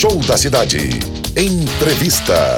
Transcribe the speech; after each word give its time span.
Show 0.00 0.18
da 0.20 0.34
cidade. 0.34 0.78
Entrevista. 1.36 2.56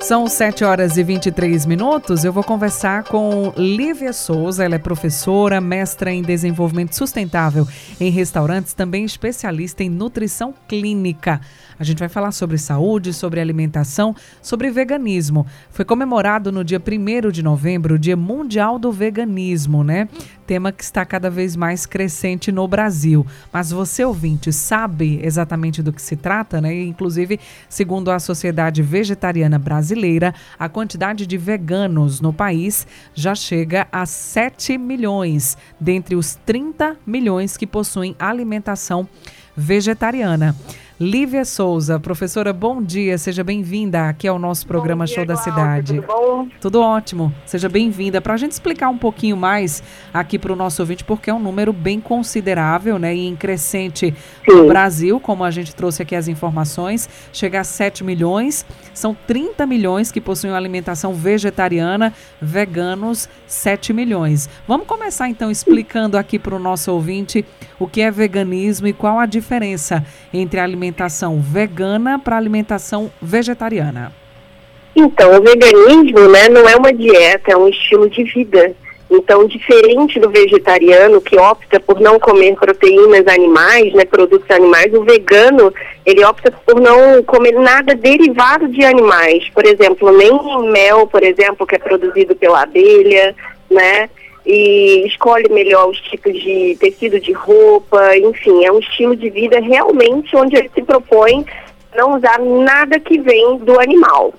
São 0.00 0.26
7 0.26 0.64
horas 0.64 0.98
e 0.98 1.02
23 1.04 1.64
minutos. 1.64 2.24
Eu 2.24 2.32
vou 2.32 2.42
conversar 2.42 3.04
com 3.04 3.52
Lívia 3.56 4.12
Souza. 4.12 4.64
Ela 4.64 4.74
é 4.74 4.78
professora, 4.78 5.60
mestra 5.60 6.12
em 6.12 6.22
desenvolvimento 6.22 6.94
sustentável 6.94 7.66
em 8.00 8.10
restaurantes, 8.10 8.74
também 8.74 9.04
especialista 9.04 9.84
em 9.84 9.88
nutrição 9.88 10.52
clínica. 10.66 11.40
A 11.78 11.84
gente 11.84 12.00
vai 12.00 12.08
falar 12.08 12.32
sobre 12.32 12.58
saúde, 12.58 13.12
sobre 13.12 13.40
alimentação, 13.40 14.14
sobre 14.42 14.70
veganismo. 14.70 15.46
Foi 15.70 15.84
comemorado 15.84 16.52
no 16.52 16.62
dia 16.62 16.80
1 16.80 17.30
de 17.30 17.42
novembro 17.42 17.94
o 17.94 17.98
Dia 17.98 18.16
Mundial 18.16 18.78
do 18.78 18.92
Veganismo, 18.92 19.82
né? 19.82 20.08
Tema 20.46 20.72
que 20.72 20.84
está 20.84 21.04
cada 21.04 21.30
vez 21.30 21.56
mais 21.56 21.86
crescente 21.86 22.52
no 22.52 22.68
Brasil. 22.68 23.26
Mas 23.52 23.70
você, 23.70 24.04
ouvinte, 24.04 24.52
sabe 24.52 25.20
exatamente 25.22 25.82
do 25.82 25.92
que 25.92 26.02
se 26.02 26.16
trata, 26.16 26.60
né? 26.60 26.82
Inclusive, 26.82 27.40
segundo 27.68 28.10
a 28.10 28.18
Sociedade 28.18 28.82
Vegetariana 28.82 29.58
Brasileira, 29.58 30.34
a 30.58 30.68
quantidade 30.68 31.26
de 31.26 31.38
veganos 31.38 32.20
no 32.20 32.32
país 32.32 32.86
já 33.14 33.34
chega 33.34 33.86
a 33.90 34.04
7 34.04 34.76
milhões, 34.76 35.56
dentre 35.80 36.14
os 36.14 36.34
30 36.46 36.96
milhões 37.06 37.56
que 37.56 37.66
possuem 37.66 38.14
alimentação 38.18 39.08
vegetariana. 39.56 40.54
Lívia 41.04 41.44
Souza, 41.44 42.00
professora, 42.00 42.50
bom 42.50 42.82
dia, 42.82 43.18
seja 43.18 43.44
bem-vinda 43.44 44.08
aqui 44.08 44.26
ao 44.26 44.38
nosso 44.38 44.66
programa 44.66 45.04
dia, 45.04 45.16
Show 45.16 45.26
da 45.26 45.36
Cidade. 45.36 45.96
Tudo 45.96 46.06
bom? 46.06 46.48
Tudo 46.58 46.80
ótimo, 46.80 47.30
seja 47.44 47.68
bem-vinda. 47.68 48.22
Para 48.22 48.32
a 48.32 48.36
gente 48.38 48.52
explicar 48.52 48.88
um 48.88 48.96
pouquinho 48.96 49.36
mais 49.36 49.82
aqui 50.14 50.38
para 50.38 50.50
o 50.50 50.56
nosso 50.56 50.80
ouvinte, 50.80 51.04
porque 51.04 51.28
é 51.28 51.34
um 51.34 51.38
número 51.38 51.74
bem 51.74 52.00
considerável 52.00 52.98
né, 52.98 53.14
e 53.14 53.26
em 53.26 53.36
crescente 53.36 54.14
Sim. 54.48 54.56
no 54.56 54.66
Brasil, 54.66 55.20
como 55.20 55.44
a 55.44 55.50
gente 55.50 55.74
trouxe 55.74 56.00
aqui 56.00 56.16
as 56.16 56.26
informações, 56.26 57.06
chega 57.34 57.60
a 57.60 57.64
7 57.64 58.02
milhões, 58.02 58.64
são 58.94 59.14
30 59.26 59.66
milhões 59.66 60.10
que 60.10 60.22
possuem 60.22 60.54
alimentação 60.54 61.12
vegetariana, 61.12 62.14
veganos 62.40 63.28
7 63.46 63.92
milhões. 63.92 64.48
Vamos 64.66 64.86
começar 64.86 65.28
então 65.28 65.50
explicando 65.50 66.16
aqui 66.16 66.38
para 66.38 66.54
o 66.54 66.58
nosso 66.58 66.90
ouvinte 66.90 67.44
o 67.78 67.86
que 67.86 68.00
é 68.00 68.10
veganismo 68.10 68.86
e 68.86 68.94
qual 68.94 69.18
a 69.18 69.26
diferença 69.26 70.02
entre 70.32 70.58
alimentação 70.60 70.93
alimentação 70.94 71.40
vegana 71.40 72.18
para 72.18 72.36
alimentação 72.36 73.10
vegetariana? 73.20 74.12
Então, 74.94 75.36
o 75.36 75.42
veganismo 75.42 76.28
né, 76.28 76.48
não 76.48 76.68
é 76.68 76.76
uma 76.76 76.92
dieta, 76.92 77.52
é 77.52 77.56
um 77.56 77.68
estilo 77.68 78.08
de 78.08 78.22
vida. 78.22 78.72
Então, 79.10 79.46
diferente 79.46 80.18
do 80.20 80.30
vegetariano 80.30 81.20
que 81.20 81.36
opta 81.36 81.78
por 81.80 82.00
não 82.00 82.18
comer 82.18 82.54
proteínas 82.54 83.26
animais, 83.26 83.92
né, 83.92 84.04
produtos 84.04 84.48
animais, 84.50 84.94
o 84.94 85.02
vegano 85.02 85.72
ele 86.06 86.24
opta 86.24 86.50
por 86.50 86.80
não 86.80 87.22
comer 87.24 87.52
nada 87.52 87.94
derivado 87.94 88.68
de 88.68 88.84
animais. 88.84 89.48
Por 89.50 89.66
exemplo, 89.66 90.16
nem 90.16 90.70
mel, 90.70 91.06
por 91.08 91.22
exemplo, 91.22 91.66
que 91.66 91.74
é 91.74 91.78
produzido 91.78 92.34
pela 92.36 92.62
abelha, 92.62 93.34
né? 93.68 94.08
E 94.46 95.06
escolhe 95.06 95.48
melhor 95.48 95.88
os 95.88 96.00
tipos 96.02 96.32
de 96.34 96.76
tecido 96.78 97.18
de 97.18 97.32
roupa, 97.32 98.16
enfim, 98.16 98.64
é 98.64 98.70
um 98.70 98.78
estilo 98.78 99.16
de 99.16 99.30
vida 99.30 99.58
realmente 99.60 100.36
onde 100.36 100.56
ele 100.56 100.70
se 100.74 100.82
propõe 100.82 101.44
não 101.96 102.16
usar 102.16 102.38
nada 102.40 102.98
que 102.98 103.18
vem 103.20 103.58
do 103.58 103.80
animal. 103.80 104.34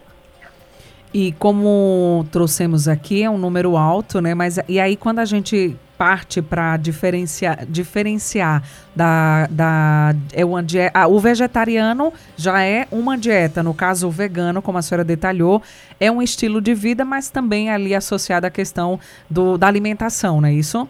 E 1.14 1.32
como 1.40 2.26
trouxemos 2.32 2.88
aqui, 2.88 3.24
é 3.24 3.30
um 3.30 3.38
número 3.38 3.78
alto, 3.78 4.20
né? 4.20 4.36
Mas 4.36 4.60
e 4.68 4.80
aí 4.80 4.98
quando 4.98 5.20
a 5.20 5.26
gente 5.26 5.76
parte 5.98 6.42
para 6.42 6.78
diferenciar, 6.78 7.66
diferenciar 7.66 8.64
da, 8.96 9.48
da 9.50 10.14
é 10.34 10.46
uma 10.46 10.62
dieta, 10.62 10.92
ah, 10.94 11.08
o 11.08 11.20
vegetariano 11.20 12.14
já 12.36 12.62
é 12.64 12.88
uma 12.92 13.18
dieta, 13.18 13.64
no 13.64 13.74
caso 13.74 14.08
o 14.08 14.12
vegano, 14.12 14.62
como 14.62 14.78
a 14.78 14.82
senhora 14.82 15.04
detalhou, 15.04 15.62
é 16.00 16.12
um 16.12 16.22
estilo 16.22 16.62
de 16.62 16.74
vida, 16.74 17.04
mas 17.04 17.30
também 17.30 17.70
ali 17.70 17.96
associado 17.96 18.46
à 18.46 18.50
questão 18.50 19.00
do, 19.30 19.58
da 19.58 19.68
alimentação, 19.68 20.42
não 20.42 20.50
é 20.50 20.54
isso? 20.54 20.88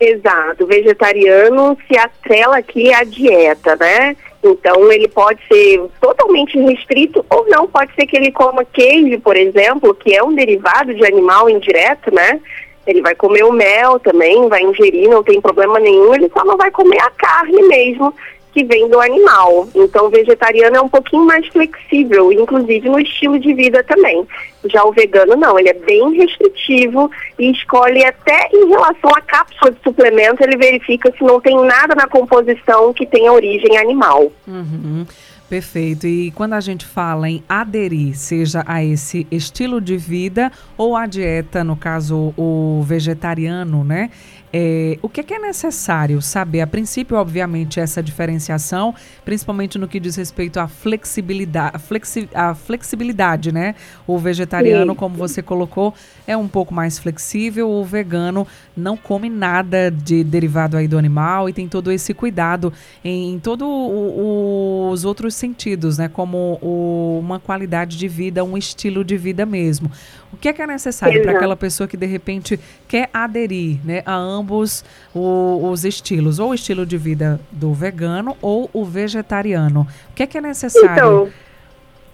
Exato, 0.00 0.62
o 0.62 0.66
vegetariano 0.66 1.76
se 1.88 1.98
atrela 1.98 2.58
aqui 2.58 2.92
à 2.94 3.02
dieta, 3.02 3.74
né? 3.76 4.16
Então, 4.42 4.92
ele 4.92 5.08
pode 5.08 5.40
ser 5.48 5.84
totalmente 6.00 6.56
restrito 6.56 7.24
ou 7.28 7.48
não. 7.48 7.66
Pode 7.66 7.92
ser 7.94 8.06
que 8.06 8.16
ele 8.16 8.30
coma 8.30 8.64
queijo, 8.64 9.18
por 9.20 9.36
exemplo, 9.36 9.92
que 9.94 10.14
é 10.14 10.22
um 10.22 10.32
derivado 10.32 10.94
de 10.94 11.04
animal 11.04 11.50
indireto, 11.50 12.14
né? 12.14 12.40
Ele 12.88 13.02
vai 13.02 13.14
comer 13.14 13.44
o 13.44 13.52
mel 13.52 14.00
também, 14.00 14.48
vai 14.48 14.62
ingerir, 14.62 15.10
não 15.10 15.22
tem 15.22 15.40
problema 15.40 15.78
nenhum. 15.78 16.14
Ele 16.14 16.30
só 16.30 16.42
não 16.44 16.56
vai 16.56 16.70
comer 16.70 16.98
a 17.00 17.10
carne 17.10 17.62
mesmo, 17.68 18.14
que 18.52 18.64
vem 18.64 18.88
do 18.88 18.98
animal. 18.98 19.68
Então, 19.74 20.06
o 20.06 20.10
vegetariano 20.10 20.76
é 20.76 20.80
um 20.80 20.88
pouquinho 20.88 21.24
mais 21.24 21.46
flexível, 21.48 22.32
inclusive 22.32 22.88
no 22.88 22.98
estilo 22.98 23.38
de 23.38 23.52
vida 23.52 23.84
também. 23.84 24.26
Já 24.64 24.82
o 24.84 24.92
vegano 24.92 25.36
não, 25.36 25.58
ele 25.58 25.68
é 25.68 25.74
bem 25.74 26.14
restritivo 26.14 27.10
e 27.38 27.52
escolhe 27.52 28.04
até 28.04 28.48
em 28.52 28.68
relação 28.68 29.10
à 29.14 29.20
cápsula 29.20 29.70
de 29.70 29.80
suplemento, 29.82 30.42
ele 30.42 30.56
verifica 30.56 31.12
se 31.16 31.22
não 31.22 31.40
tem 31.40 31.56
nada 31.56 31.94
na 31.94 32.08
composição 32.08 32.92
que 32.92 33.06
tenha 33.06 33.32
origem 33.32 33.78
animal. 33.78 34.32
Uhum. 34.46 35.06
Perfeito. 35.48 36.06
E 36.06 36.30
quando 36.32 36.52
a 36.52 36.60
gente 36.60 36.84
fala 36.84 37.28
em 37.28 37.42
aderir, 37.48 38.14
seja 38.14 38.62
a 38.66 38.84
esse 38.84 39.26
estilo 39.30 39.80
de 39.80 39.96
vida 39.96 40.52
ou 40.76 40.94
a 40.94 41.06
dieta, 41.06 41.64
no 41.64 41.74
caso 41.74 42.34
o 42.36 42.82
vegetariano, 42.84 43.82
né? 43.82 44.10
É, 44.52 44.98
o 45.02 45.08
que 45.08 45.20
é, 45.20 45.22
que 45.22 45.34
é 45.34 45.38
necessário 45.38 46.20
saber? 46.22 46.60
A 46.60 46.66
princípio, 46.66 47.16
obviamente, 47.16 47.78
essa 47.80 48.02
diferenciação, 48.02 48.94
principalmente 49.24 49.78
no 49.78 49.86
que 49.86 50.00
diz 50.00 50.16
respeito 50.16 50.58
à 50.58 50.66
flexibilidade, 50.66 51.76
a, 51.76 51.78
flexi, 51.78 52.28
a 52.34 52.54
flexibilidade, 52.54 53.52
né? 53.52 53.74
O 54.06 54.18
vegetariano, 54.18 54.92
Sim. 54.92 54.98
como 54.98 55.16
você 55.16 55.42
colocou, 55.42 55.92
é 56.26 56.36
um 56.36 56.48
pouco 56.48 56.72
mais 56.72 56.98
flexível, 56.98 57.70
o 57.70 57.84
vegano 57.84 58.46
não 58.76 58.96
come 58.96 59.28
nada 59.28 59.90
de 59.90 60.24
derivado 60.24 60.76
aí 60.76 60.88
do 60.88 60.96
animal 60.96 61.48
e 61.48 61.52
tem 61.52 61.68
todo 61.68 61.92
esse 61.92 62.14
cuidado 62.14 62.72
em 63.04 63.38
todos 63.38 63.68
os 63.68 65.04
outros 65.04 65.34
sentidos, 65.34 65.98
né? 65.98 66.08
Como 66.08 66.58
o, 66.62 67.18
uma 67.20 67.38
qualidade 67.38 67.98
de 67.98 68.08
vida, 68.08 68.42
um 68.44 68.56
estilo 68.56 69.04
de 69.04 69.16
vida 69.16 69.44
mesmo. 69.44 69.90
O 70.32 70.36
que 70.36 70.48
é 70.48 70.52
que 70.52 70.60
é 70.60 70.66
necessário 70.66 71.22
para 71.22 71.32
aquela 71.32 71.56
pessoa 71.56 71.88
que 71.88 71.96
de 71.96 72.06
repente 72.06 72.60
quer 72.86 73.08
aderir 73.12 73.78
né, 73.84 74.02
a 74.04 74.12
ambos 74.38 74.84
o, 75.14 75.70
os 75.70 75.84
estilos, 75.84 76.38
ou 76.38 76.50
o 76.50 76.54
estilo 76.54 76.86
de 76.86 76.96
vida 76.96 77.40
do 77.50 77.72
vegano 77.72 78.36
ou 78.40 78.70
o 78.72 78.84
vegetariano? 78.84 79.86
O 80.10 80.14
que 80.14 80.22
é 80.22 80.26
que 80.26 80.38
é 80.38 80.40
necessário? 80.40 80.92
Então, 80.92 81.28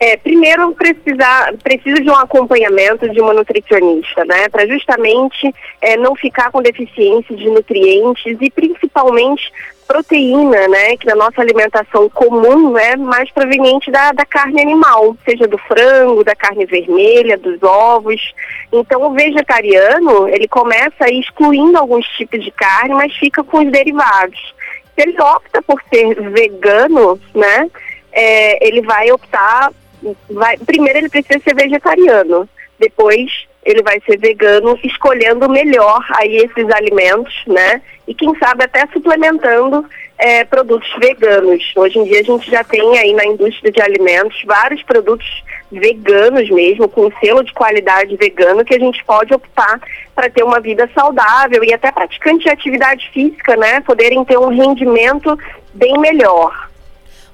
é, 0.05 0.19
primeiro 0.19 0.71
precisar, 0.73 1.55
precisa 1.63 1.99
de 1.99 2.11
um 2.11 2.15
acompanhamento 2.15 3.09
de 3.09 3.21
uma 3.23 3.33
nutricionista, 3.33 4.23
né? 4.27 4.51
Para 4.51 4.67
justamente 4.67 5.51
é, 5.81 5.97
não 5.97 6.15
ficar 6.15 6.51
com 6.51 6.61
deficiência 6.61 7.35
de 7.35 7.49
nutrientes 7.49 8.37
e 8.39 8.51
principalmente 8.51 9.51
proteína, 9.87 10.69
né? 10.69 10.99
Que 10.99 11.07
na 11.07 11.15
nossa 11.15 11.41
alimentação 11.41 12.11
comum 12.11 12.77
é 12.77 12.97
mais 12.97 13.31
proveniente 13.31 13.91
da, 13.91 14.13
da 14.13 14.27
carne 14.27 14.61
animal, 14.61 15.17
seja 15.25 15.49
do 15.49 15.57
frango, 15.57 16.23
da 16.23 16.37
carne 16.37 16.67
vermelha, 16.67 17.39
dos 17.39 17.63
ovos. 17.63 18.21
Então 18.71 19.05
o 19.05 19.15
vegetariano, 19.15 20.29
ele 20.29 20.47
começa 20.47 21.09
excluindo 21.09 21.79
alguns 21.79 22.07
tipos 22.09 22.45
de 22.45 22.51
carne, 22.51 22.93
mas 22.93 23.17
fica 23.17 23.43
com 23.43 23.65
os 23.65 23.73
derivados. 23.73 24.55
Se 24.95 25.09
ele 25.09 25.19
opta 25.19 25.63
por 25.63 25.83
ser 25.89 26.15
vegano, 26.31 27.19
né? 27.35 27.71
É, 28.13 28.69
ele 28.69 28.83
vai 28.83 29.11
optar 29.11 29.73
vai, 30.31 30.57
primeiro 30.59 30.99
ele 30.99 31.09
precisa 31.09 31.41
ser 31.41 31.55
vegetariano, 31.55 32.49
depois 32.79 33.31
ele 33.65 33.83
vai 33.83 34.01
ser 34.01 34.19
vegano, 34.19 34.79
escolhendo 34.85 35.49
melhor 35.49 36.05
aí 36.17 36.37
esses 36.37 36.71
alimentos, 36.71 37.35
né? 37.47 37.81
E 38.07 38.15
quem 38.15 38.35
sabe 38.37 38.65
até 38.65 38.87
suplementando 38.93 39.87
é, 40.19 40.45
produtos 40.45 40.89
veganos. 40.99 41.73
Hoje 41.75 41.99
em 41.99 42.05
dia 42.05 42.21
a 42.21 42.25
gente 42.25 42.51
já 42.51 42.63
tem 42.63 42.99
aí 42.99 43.15
na 43.15 43.25
indústria 43.25 43.73
de 43.73 43.81
alimentos 43.81 44.41
vários 44.45 44.83
produtos 44.83 45.27
veganos 45.73 46.49
mesmo, 46.51 46.89
com 46.89 47.11
selo 47.21 47.43
de 47.43 47.53
qualidade 47.53 48.15
vegano, 48.17 48.65
que 48.65 48.75
a 48.75 48.79
gente 48.79 49.03
pode 49.05 49.33
optar 49.33 49.81
para 50.15 50.31
ter 50.31 50.45
uma 50.45 50.61
vida 50.61 50.89
saudável 50.95 51.65
e 51.65 51.73
até 51.73 51.91
praticantes 51.91 52.45
de 52.45 52.51
atividade 52.51 53.11
física, 53.13 53.57
né? 53.57 53.81
Poderem 53.81 54.25
ter 54.25 54.39
um 54.39 54.49
rendimento 54.49 55.39
bem 55.73 55.99
melhor. 55.99 56.71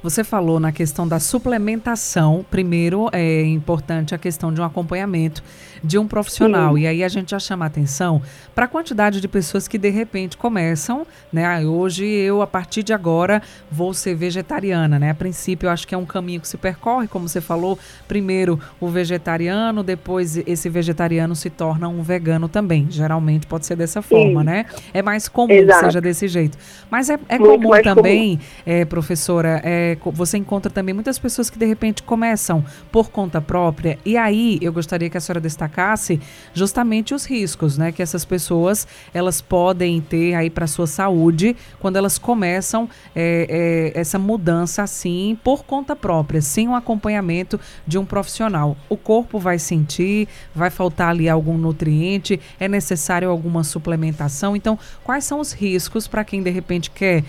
Você 0.02 0.24
falou 0.24 0.58
na 0.58 0.72
questão 0.72 1.06
da 1.06 1.20
suplementação. 1.20 2.44
Primeiro, 2.50 3.10
é 3.12 3.42
importante 3.42 4.14
a 4.14 4.18
questão 4.18 4.52
de 4.52 4.58
um 4.58 4.64
acompanhamento 4.64 5.42
de 5.82 5.98
um 5.98 6.06
profissional. 6.06 6.74
Sim. 6.74 6.80
E 6.82 6.86
aí 6.86 7.04
a 7.04 7.08
gente 7.08 7.30
já 7.30 7.38
chama 7.38 7.64
a 7.64 7.68
atenção 7.68 8.22
para 8.54 8.64
a 8.64 8.68
quantidade 8.68 9.20
de 9.20 9.28
pessoas 9.28 9.66
que 9.66 9.78
de 9.78 9.90
repente 9.90 10.36
começam, 10.36 11.06
né? 11.32 11.44
Ah, 11.44 11.60
hoje 11.60 12.04
eu, 12.04 12.42
a 12.42 12.46
partir 12.46 12.82
de 12.82 12.92
agora, 12.92 13.42
vou 13.70 13.92
ser 13.94 14.14
vegetariana, 14.14 14.98
né? 14.98 15.10
A 15.10 15.14
princípio, 15.14 15.66
eu 15.66 15.70
acho 15.70 15.86
que 15.86 15.94
é 15.94 15.98
um 15.98 16.06
caminho 16.06 16.40
que 16.40 16.48
se 16.48 16.56
percorre, 16.56 17.08
como 17.08 17.28
você 17.28 17.40
falou. 17.40 17.78
Primeiro 18.06 18.60
o 18.80 18.88
vegetariano, 18.88 19.82
depois 19.82 20.36
esse 20.46 20.68
vegetariano 20.68 21.34
se 21.34 21.50
torna 21.50 21.88
um 21.88 22.02
vegano 22.02 22.48
também. 22.48 22.86
Geralmente 22.90 23.46
pode 23.46 23.66
ser 23.66 23.76
dessa 23.76 24.02
forma, 24.02 24.40
Sim. 24.40 24.46
né? 24.46 24.66
É 24.92 25.02
mais 25.02 25.28
comum 25.28 25.52
Exato. 25.52 25.80
que 25.80 25.84
seja 25.86 26.00
desse 26.00 26.28
jeito. 26.28 26.58
Mas 26.90 27.08
é, 27.10 27.18
é 27.28 27.38
comum 27.38 27.70
também, 27.82 28.36
comum. 28.36 28.48
É, 28.66 28.84
professora, 28.84 29.60
é, 29.64 29.89
você 30.12 30.38
encontra 30.38 30.70
também 30.70 30.94
muitas 30.94 31.18
pessoas 31.18 31.48
que 31.48 31.58
de 31.58 31.66
repente 31.66 32.02
começam 32.02 32.64
por 32.90 33.10
conta 33.10 33.40
própria. 33.40 33.98
E 34.04 34.16
aí 34.16 34.58
eu 34.60 34.72
gostaria 34.72 35.08
que 35.08 35.16
a 35.16 35.20
senhora 35.20 35.40
destacasse 35.40 36.20
justamente 36.52 37.14
os 37.14 37.24
riscos, 37.24 37.78
né, 37.78 37.92
que 37.92 38.02
essas 38.02 38.24
pessoas 38.24 38.86
elas 39.12 39.40
podem 39.40 40.00
ter 40.00 40.34
aí 40.34 40.50
para 40.50 40.66
sua 40.66 40.86
saúde 40.86 41.56
quando 41.78 41.96
elas 41.96 42.18
começam 42.18 42.88
é, 43.14 43.92
é, 43.94 44.00
essa 44.00 44.18
mudança 44.18 44.82
assim 44.82 45.38
por 45.42 45.64
conta 45.64 45.94
própria, 45.94 46.40
sem 46.40 46.68
o 46.68 46.72
um 46.72 46.74
acompanhamento 46.74 47.58
de 47.86 47.98
um 47.98 48.04
profissional. 48.04 48.76
O 48.88 48.96
corpo 48.96 49.38
vai 49.38 49.58
sentir, 49.58 50.28
vai 50.54 50.70
faltar 50.70 51.10
ali 51.10 51.28
algum 51.28 51.56
nutriente, 51.56 52.40
é 52.58 52.68
necessário 52.68 53.28
alguma 53.28 53.64
suplementação. 53.64 54.56
Então, 54.56 54.78
quais 55.04 55.24
são 55.24 55.40
os 55.40 55.52
riscos 55.52 56.06
para 56.06 56.24
quem 56.24 56.42
de 56.42 56.50
repente 56.50 56.90
quer 56.90 57.24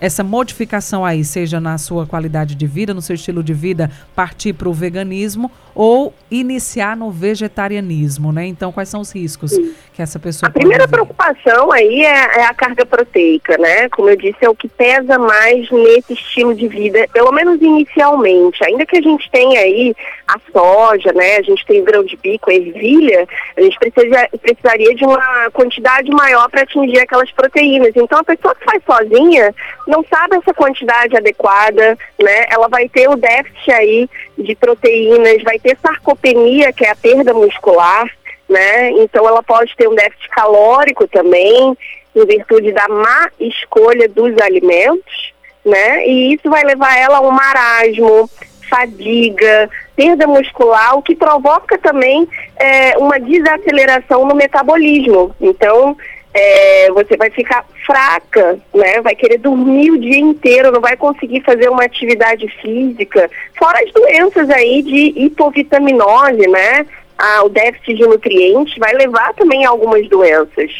essa 0.00 0.22
modificação 0.22 1.04
aí, 1.04 1.24
seja 1.24 1.60
na 1.60 1.78
sua 1.78 2.06
qualidade 2.06 2.54
de 2.54 2.66
vida, 2.66 2.92
no 2.92 3.02
seu 3.02 3.14
estilo 3.14 3.42
de 3.42 3.54
vida, 3.54 3.90
partir 4.14 4.52
para 4.52 4.68
o 4.68 4.72
veganismo 4.72 5.50
ou 5.74 6.14
iniciar 6.30 6.96
no 6.96 7.10
vegetarianismo, 7.10 8.32
né? 8.32 8.46
Então, 8.46 8.72
quais 8.72 8.88
são 8.88 9.00
os 9.00 9.14
riscos 9.14 9.50
Sim. 9.50 9.74
que 9.92 10.00
essa 10.00 10.18
pessoa 10.18 10.48
A 10.48 10.52
primeira 10.52 10.88
preocupação 10.88 11.70
aí 11.70 12.02
é, 12.02 12.38
é, 12.38 12.46
a 12.46 12.54
carga 12.54 12.86
proteica, 12.86 13.58
né? 13.58 13.86
Como 13.90 14.08
eu 14.08 14.16
disse, 14.16 14.38
é 14.40 14.48
o 14.48 14.54
que 14.54 14.68
pesa 14.68 15.18
mais 15.18 15.70
nesse 15.70 16.14
estilo 16.14 16.54
de 16.54 16.66
vida, 16.66 17.06
pelo 17.12 17.30
menos 17.30 17.60
inicialmente. 17.60 18.64
Ainda 18.64 18.86
que 18.86 18.96
a 18.96 19.02
gente 19.02 19.30
tenha 19.30 19.60
aí 19.60 19.94
a 20.26 20.40
soja, 20.50 21.12
né? 21.12 21.36
A 21.36 21.42
gente 21.42 21.64
tem 21.66 21.82
o 21.82 21.84
grão 21.84 22.02
de 22.04 22.16
bico, 22.16 22.50
a 22.50 22.54
ervilha, 22.54 23.28
a 23.54 23.60
gente 23.60 23.78
precisa, 23.78 24.28
precisaria 24.40 24.94
de 24.94 25.04
uma 25.04 25.50
quantidade 25.52 26.10
maior 26.10 26.48
para 26.48 26.62
atingir 26.62 27.00
aquelas 27.00 27.30
proteínas. 27.32 27.92
Então, 27.94 28.18
a 28.20 28.24
pessoa 28.24 28.54
que 28.54 28.64
faz 28.64 28.82
sozinha 28.84 29.54
não 29.86 30.04
sabe 30.04 30.36
essa 30.36 30.52
quantidade 30.52 31.16
adequada, 31.16 31.96
né? 32.20 32.46
Ela 32.50 32.68
vai 32.68 32.88
ter 32.88 33.08
o 33.08 33.16
déficit 33.16 33.70
aí 33.70 34.10
de 34.36 34.54
proteínas, 34.54 35.42
vai 35.42 35.58
ter 35.58 35.76
sarcopenia, 35.80 36.72
que 36.72 36.84
é 36.84 36.90
a 36.90 36.96
perda 36.96 37.32
muscular, 37.32 38.10
né? 38.48 38.90
Então 38.90 39.26
ela 39.26 39.42
pode 39.42 39.74
ter 39.76 39.88
um 39.88 39.94
déficit 39.94 40.28
calórico 40.30 41.06
também, 41.06 41.76
em 42.14 42.26
virtude 42.26 42.72
da 42.72 42.88
má 42.88 43.30
escolha 43.38 44.08
dos 44.08 44.36
alimentos, 44.40 45.32
né? 45.64 46.06
E 46.06 46.34
isso 46.34 46.50
vai 46.50 46.64
levar 46.64 46.96
ela 46.98 47.18
a 47.18 47.20
um 47.20 47.30
marasmo, 47.30 48.28
fadiga, 48.68 49.70
perda 49.94 50.26
muscular, 50.26 50.96
o 50.96 51.02
que 51.02 51.14
provoca 51.14 51.78
também 51.78 52.28
é, 52.56 52.98
uma 52.98 53.18
desaceleração 53.20 54.26
no 54.26 54.34
metabolismo. 54.34 55.34
Então, 55.40 55.96
é, 56.34 56.90
você 56.90 57.16
vai 57.16 57.30
ficar 57.30 57.64
fraca, 57.86 58.58
né? 58.74 59.00
Vai 59.00 59.14
querer 59.14 59.38
dormir 59.38 59.92
o 59.92 59.98
dia 59.98 60.18
inteiro, 60.18 60.72
não 60.72 60.80
vai 60.80 60.96
conseguir 60.96 61.40
fazer 61.42 61.68
uma 61.68 61.84
atividade 61.84 62.48
física. 62.60 63.30
Fora 63.56 63.78
as 63.78 63.92
doenças 63.92 64.50
aí 64.50 64.82
de 64.82 65.12
hipovitaminose, 65.16 66.46
né? 66.48 66.84
Ah, 67.16 67.44
o 67.44 67.48
déficit 67.48 67.94
de 67.94 68.06
nutrientes 68.06 68.76
vai 68.76 68.92
levar 68.92 69.32
também 69.34 69.64
a 69.64 69.70
algumas 69.70 70.06
doenças. 70.08 70.70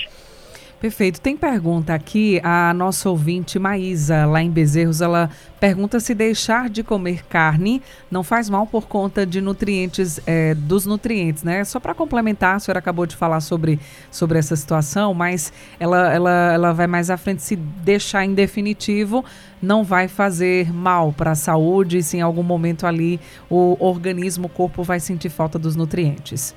Perfeito. 0.81 1.23
Tem 1.23 1.35
pergunta 1.39 1.95
aqui, 1.95 2.39
a 2.45 2.75
nossa 2.75 3.09
ouvinte 3.09 3.59
Maísa, 3.59 4.27
lá 4.27 4.43
em 4.43 4.51
Bezerros, 4.51 5.01
ela 5.01 5.31
pergunta 5.59 5.99
se 5.99 6.15
deixar 6.15 6.69
de 6.69 6.83
comer 6.83 7.25
carne 7.25 7.83
não 8.11 8.23
faz 8.23 8.51
mal 8.51 8.67
por 8.67 8.87
conta 8.87 9.25
de 9.25 9.41
nutrientes, 9.41 10.21
é, 10.27 10.55
dos 10.55 10.85
nutrientes, 10.85 11.43
né? 11.43 11.65
Só 11.65 11.81
para 11.81 11.95
complementar, 11.95 12.57
a 12.57 12.59
senhora 12.59 12.79
acabou 12.79 13.07
de 13.07 13.17
falar 13.17 13.41
sobre, 13.41 13.81
sobre 14.11 14.39
essa 14.39 14.55
situação, 14.55 15.15
mas 15.15 15.51
ela, 15.81 16.13
ela, 16.13 16.53
ela 16.53 16.73
vai 16.75 16.87
mais 16.87 17.09
à 17.09 17.17
frente, 17.17 17.43
se 17.43 17.57
deixar 17.57 18.27
em 18.27 18.35
definitivo, 18.35 19.25
não 19.63 19.83
vai 19.83 20.09
fazer 20.09 20.71
mal 20.75 21.11
para 21.11 21.31
a 21.31 21.35
saúde, 21.35 22.03
se 22.03 22.19
em 22.19 22.21
algum 22.21 22.43
momento 22.43 22.87
ali 22.87 23.19
o 23.49 23.79
organismo, 23.81 24.47
o 24.47 24.51
corpo 24.51 24.83
vai 24.83 25.01
sentir 25.01 25.31
falta 25.31 25.59
dos 25.59 25.75
nutrientes. 25.75 26.55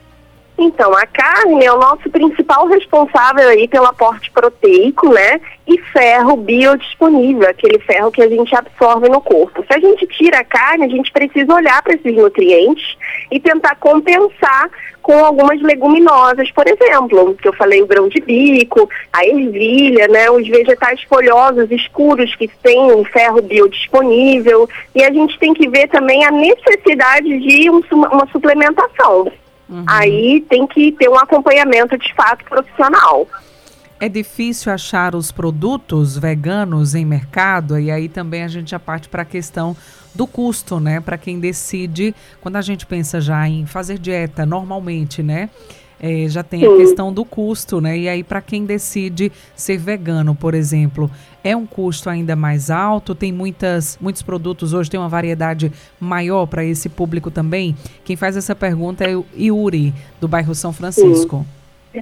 Então, 0.61 0.93
a 0.93 1.05
carne 1.05 1.63
é 1.63 1.71
o 1.71 1.79
nosso 1.79 2.09
principal 2.09 2.67
responsável 2.67 3.47
aí 3.47 3.65
pelo 3.65 3.85
aporte 3.85 4.29
proteico, 4.29 5.07
né? 5.07 5.39
E 5.65 5.77
ferro 5.93 6.35
biodisponível, 6.35 7.47
aquele 7.49 7.79
ferro 7.79 8.11
que 8.11 8.21
a 8.21 8.27
gente 8.27 8.53
absorve 8.53 9.07
no 9.07 9.21
corpo. 9.21 9.63
Se 9.65 9.73
a 9.73 9.79
gente 9.79 10.05
tira 10.07 10.39
a 10.39 10.43
carne, 10.43 10.83
a 10.83 10.89
gente 10.89 11.13
precisa 11.13 11.53
olhar 11.53 11.81
para 11.81 11.93
esses 11.93 12.13
nutrientes 12.13 12.97
e 13.31 13.39
tentar 13.39 13.75
compensar 13.75 14.69
com 15.01 15.23
algumas 15.23 15.61
leguminosas, 15.61 16.51
por 16.51 16.67
exemplo, 16.67 17.33
que 17.41 17.47
eu 17.47 17.53
falei 17.53 17.81
o 17.81 17.87
grão 17.87 18.09
de 18.09 18.19
bico, 18.19 18.89
a 19.13 19.25
ervilha, 19.25 20.09
né, 20.09 20.29
os 20.29 20.45
vegetais 20.45 21.01
folhosos 21.03 21.71
escuros 21.71 22.35
que 22.35 22.49
têm 22.61 22.91
um 22.91 23.05
ferro 23.05 23.41
biodisponível, 23.41 24.67
e 24.93 25.03
a 25.03 25.11
gente 25.11 25.39
tem 25.39 25.53
que 25.53 25.69
ver 25.69 25.87
também 25.87 26.25
a 26.25 26.31
necessidade 26.31 27.39
de 27.39 27.69
um, 27.69 27.81
uma 27.91 28.27
suplementação. 28.27 29.31
Uhum. 29.69 29.85
Aí 29.87 30.43
tem 30.49 30.65
que 30.67 30.91
ter 30.93 31.07
um 31.07 31.17
acompanhamento 31.17 31.97
de 31.97 32.13
fato 32.15 32.43
profissional. 32.45 33.27
É 33.99 34.07
difícil 34.07 34.71
achar 34.71 35.13
os 35.13 35.31
produtos 35.31 36.17
veganos 36.17 36.95
em 36.95 37.05
mercado 37.05 37.77
e 37.77 37.91
aí 37.91 38.07
também 38.07 38.43
a 38.43 38.47
gente 38.47 38.71
já 38.71 38.79
parte 38.79 39.09
para 39.09 39.23
a 39.23 39.25
questão 39.25 39.75
do 40.15 40.25
custo, 40.25 40.79
né? 40.79 40.99
Para 40.99 41.17
quem 41.17 41.39
decide, 41.39 42.15
quando 42.41 42.55
a 42.55 42.61
gente 42.61 42.85
pensa 42.85 43.21
já 43.21 43.47
em 43.47 43.65
fazer 43.65 43.99
dieta 43.99 44.45
normalmente, 44.45 45.21
né? 45.21 45.49
É, 46.01 46.29
já 46.29 46.41
tem 46.41 46.61
Sim. 46.61 46.73
a 46.73 46.77
questão 46.77 47.11
do 47.11 47.25
custo, 47.25 47.81
né? 47.81 47.97
E 47.97 48.07
aí, 48.07 48.23
para 48.23 48.41
quem 48.41 48.63
decide 48.63 49.31
ser 49.53 49.77
vegano, 49.77 50.33
por 50.33 50.53
exemplo, 50.53 51.11
é 51.43 51.55
um 51.55 51.65
custo 51.65 52.09
ainda 52.09 52.35
mais 52.35 52.69
alto? 52.69 53.15
Tem 53.15 53.31
muitas, 53.31 53.97
muitos 53.99 54.21
produtos 54.21 54.73
hoje, 54.73 54.89
tem 54.89 54.99
uma 54.99 55.09
variedade 55.09 55.71
maior 55.99 56.45
para 56.45 56.63
esse 56.63 56.89
público 56.89 57.31
também? 57.31 57.75
Quem 58.03 58.15
faz 58.15 58.35
essa 58.35 58.55
pergunta 58.55 59.03
é 59.03 59.15
o 59.15 59.25
Yuri, 59.37 59.93
do 60.19 60.27
bairro 60.27 60.55
São 60.55 60.73
Francisco. 60.73 61.39
Sim. 61.39 61.58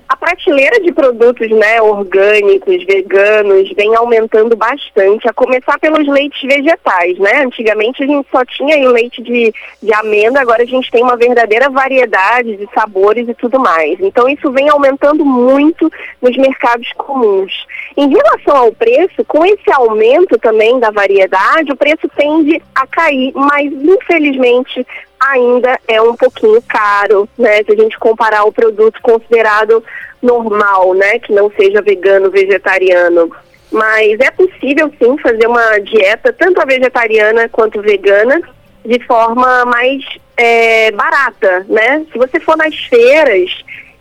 A 0.10 0.18
prateleira 0.18 0.82
de 0.82 0.92
produtos 0.92 1.50
né, 1.50 1.82
orgânicos, 1.82 2.84
veganos, 2.84 3.72
vem 3.72 3.96
aumentando 3.96 4.54
bastante, 4.54 5.30
a 5.30 5.34
começar 5.34 5.80
pelos 5.80 6.06
leites 6.06 6.42
vegetais, 6.42 7.18
né? 7.18 7.44
Antigamente 7.46 8.04
a 8.04 8.06
gente 8.06 8.28
só 8.30 8.44
tinha 8.44 8.78
o 8.90 8.92
leite 8.92 9.24
de, 9.24 9.54
de 9.82 9.94
amêndoa, 9.94 10.42
agora 10.42 10.64
a 10.64 10.66
gente 10.66 10.92
tem 10.92 11.02
uma 11.02 11.16
verdadeira 11.16 11.70
variedade 11.70 12.58
de 12.58 12.68
sabores 12.74 13.30
e 13.30 13.34
tudo 13.34 13.60
mais. 13.60 13.98
Então 14.02 14.28
isso 14.28 14.52
vem 14.52 14.68
aumentando 14.68 15.24
muito 15.24 15.90
nos 16.22 16.36
mercados 16.36 16.92
comuns. 16.98 17.54
Em 17.96 18.10
relação 18.10 18.58
ao 18.58 18.74
preço, 18.74 19.24
com 19.26 19.46
esse 19.46 19.72
aumento 19.72 20.38
também 20.38 20.80
da 20.82 20.92
variedade, 20.92 21.72
o 21.72 21.78
preço 21.78 22.10
tende 22.10 22.62
a 22.76 22.86
cair, 22.88 23.32
mas 23.34 23.72
infelizmente 23.72 24.86
ainda 25.20 25.80
é 25.88 26.02
um 26.02 26.16
pouquinho 26.16 26.62
caro, 26.68 27.28
né? 27.38 27.64
Se 27.64 27.72
a 27.72 27.76
gente 27.76 27.98
comparar 28.00 28.44
o 28.44 28.52
produto 28.52 29.00
considerado 29.02 29.84
normal, 30.22 30.94
né? 30.94 31.20
Que 31.20 31.34
não 31.34 31.52
seja 31.52 31.82
vegano, 31.82 32.30
vegetariano. 32.30 33.32
Mas 33.72 34.20
é 34.20 34.32
possível 34.32 34.92
sim 35.02 35.18
fazer 35.18 35.48
uma 35.48 35.80
dieta, 35.80 36.32
tanto 36.34 36.62
a 36.62 36.66
vegetariana 36.66 37.50
quanto 37.50 37.82
vegana, 37.82 38.40
de 38.86 39.00
forma 39.06 39.66
mais 39.66 40.04
é, 40.38 40.92
barata, 40.92 41.66
né? 41.68 42.06
Se 42.12 42.18
você 42.18 42.40
for 42.40 42.56
nas 42.56 42.76
feiras 42.86 43.52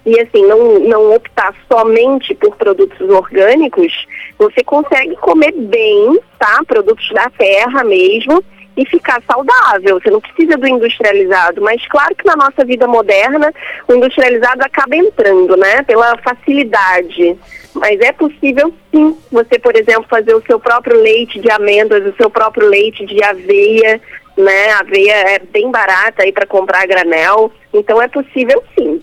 e 0.04 0.20
assim, 0.20 0.46
não, 0.46 0.78
não 0.78 1.14
optar 1.16 1.52
somente 1.68 2.32
por 2.36 2.54
produtos 2.54 3.10
orgânicos, 3.10 3.92
você 4.38 4.62
consegue 4.62 5.16
comer 5.16 5.52
bem, 5.52 6.20
tá? 6.38 6.60
Produtos 6.64 7.08
da 7.10 7.28
terra 7.30 7.82
mesmo 7.82 8.44
e 8.76 8.84
ficar 8.86 9.22
saudável. 9.26 9.98
Você 10.00 10.10
não 10.10 10.20
precisa 10.20 10.56
do 10.56 10.68
industrializado, 10.68 11.62
mas 11.62 11.86
claro 11.88 12.14
que 12.14 12.26
na 12.26 12.36
nossa 12.36 12.64
vida 12.64 12.86
moderna 12.86 13.52
o 13.88 13.94
industrializado 13.94 14.62
acaba 14.62 14.94
entrando, 14.94 15.56
né? 15.56 15.82
Pela 15.82 16.16
facilidade. 16.18 17.36
Mas 17.74 18.00
é 18.00 18.12
possível 18.12 18.72
sim 18.90 19.16
você, 19.30 19.58
por 19.58 19.76
exemplo, 19.76 20.06
fazer 20.08 20.34
o 20.34 20.42
seu 20.46 20.60
próprio 20.60 21.00
leite 21.00 21.40
de 21.40 21.50
amêndoas, 21.50 22.06
o 22.06 22.16
seu 22.16 22.30
próprio 22.30 22.68
leite 22.68 23.04
de 23.06 23.22
aveia, 23.22 24.00
né? 24.36 24.70
A 24.72 24.80
aveia 24.80 25.14
é 25.34 25.38
bem 25.38 25.70
barata 25.70 26.22
aí 26.22 26.32
para 26.32 26.46
comprar 26.46 26.86
granel, 26.86 27.50
então 27.72 28.00
é 28.00 28.08
possível 28.08 28.62
sim. 28.78 29.02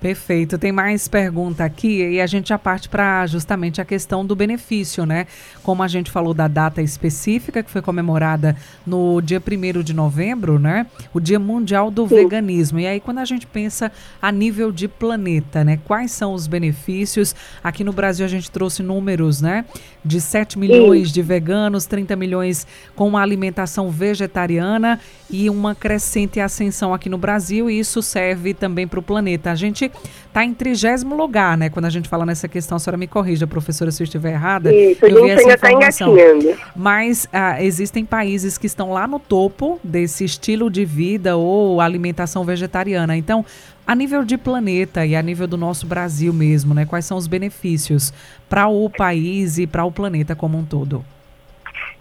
Perfeito. 0.00 0.56
Tem 0.56 0.72
mais 0.72 1.06
pergunta 1.08 1.62
aqui 1.62 2.02
e 2.12 2.20
a 2.22 2.26
gente 2.26 2.48
já 2.48 2.58
parte 2.58 2.88
para 2.88 3.26
justamente 3.26 3.82
a 3.82 3.84
questão 3.84 4.24
do 4.24 4.34
benefício, 4.34 5.04
né? 5.04 5.26
Como 5.62 5.82
a 5.82 5.88
gente 5.88 6.10
falou 6.10 6.32
da 6.32 6.48
data 6.48 6.80
específica 6.80 7.62
que 7.62 7.70
foi 7.70 7.82
comemorada 7.82 8.56
no 8.86 9.20
dia 9.20 9.40
1 9.40 9.82
de 9.82 9.92
novembro, 9.92 10.58
né? 10.58 10.86
O 11.12 11.20
Dia 11.20 11.38
Mundial 11.38 11.90
do 11.90 12.08
Sim. 12.08 12.14
Veganismo. 12.14 12.80
E 12.80 12.86
aí 12.86 12.98
quando 12.98 13.18
a 13.18 13.26
gente 13.26 13.46
pensa 13.46 13.92
a 14.22 14.32
nível 14.32 14.72
de 14.72 14.88
planeta, 14.88 15.62
né? 15.62 15.78
Quais 15.84 16.12
são 16.12 16.32
os 16.32 16.46
benefícios? 16.46 17.34
Aqui 17.62 17.84
no 17.84 17.92
Brasil 17.92 18.24
a 18.24 18.28
gente 18.28 18.50
trouxe 18.50 18.82
números, 18.82 19.42
né? 19.42 19.66
De 20.02 20.18
7 20.18 20.58
milhões 20.58 21.08
Sim. 21.08 21.14
de 21.14 21.20
veganos, 21.20 21.84
30 21.84 22.16
milhões 22.16 22.66
com 22.96 23.18
alimentação 23.18 23.90
vegetariana 23.90 24.98
e 25.28 25.50
uma 25.50 25.74
crescente 25.74 26.40
ascensão 26.40 26.94
aqui 26.94 27.10
no 27.10 27.18
Brasil 27.18 27.68
e 27.68 27.78
isso 27.78 28.00
serve 28.00 28.54
também 28.54 28.88
para 28.88 28.98
o 28.98 29.02
planeta. 29.02 29.50
A 29.50 29.54
gente 29.54 29.89
está 30.26 30.44
em 30.44 30.54
trigésimo 30.54 31.16
lugar, 31.16 31.56
né? 31.56 31.68
Quando 31.68 31.86
a 31.86 31.90
gente 31.90 32.08
fala 32.08 32.24
nessa 32.24 32.48
questão, 32.48 32.76
a 32.76 32.78
senhora 32.78 32.96
me 32.96 33.06
corrija, 33.06 33.46
professora, 33.46 33.90
se 33.90 34.02
eu 34.02 34.04
estiver 34.04 34.32
errada. 34.32 34.72
Isso, 34.72 35.04
eu 35.04 35.24
a 35.24 35.28
gente 35.28 35.40
ainda 35.40 35.54
está 35.54 35.72
engatinhando. 35.72 36.56
Mas 36.74 37.28
ah, 37.32 37.62
existem 37.62 38.04
países 38.04 38.56
que 38.56 38.66
estão 38.66 38.92
lá 38.92 39.06
no 39.06 39.18
topo 39.18 39.80
desse 39.82 40.24
estilo 40.24 40.70
de 40.70 40.84
vida 40.84 41.36
ou 41.36 41.80
alimentação 41.80 42.44
vegetariana. 42.44 43.16
Então, 43.16 43.44
a 43.86 43.94
nível 43.94 44.24
de 44.24 44.38
planeta 44.38 45.04
e 45.04 45.16
a 45.16 45.22
nível 45.22 45.48
do 45.48 45.56
nosso 45.56 45.86
Brasil 45.86 46.32
mesmo, 46.32 46.74
né? 46.74 46.86
Quais 46.86 47.04
são 47.04 47.16
os 47.16 47.26
benefícios 47.26 48.12
para 48.48 48.68
o 48.68 48.88
país 48.88 49.58
e 49.58 49.66
para 49.66 49.84
o 49.84 49.90
planeta 49.90 50.36
como 50.36 50.56
um 50.56 50.64
todo? 50.64 51.04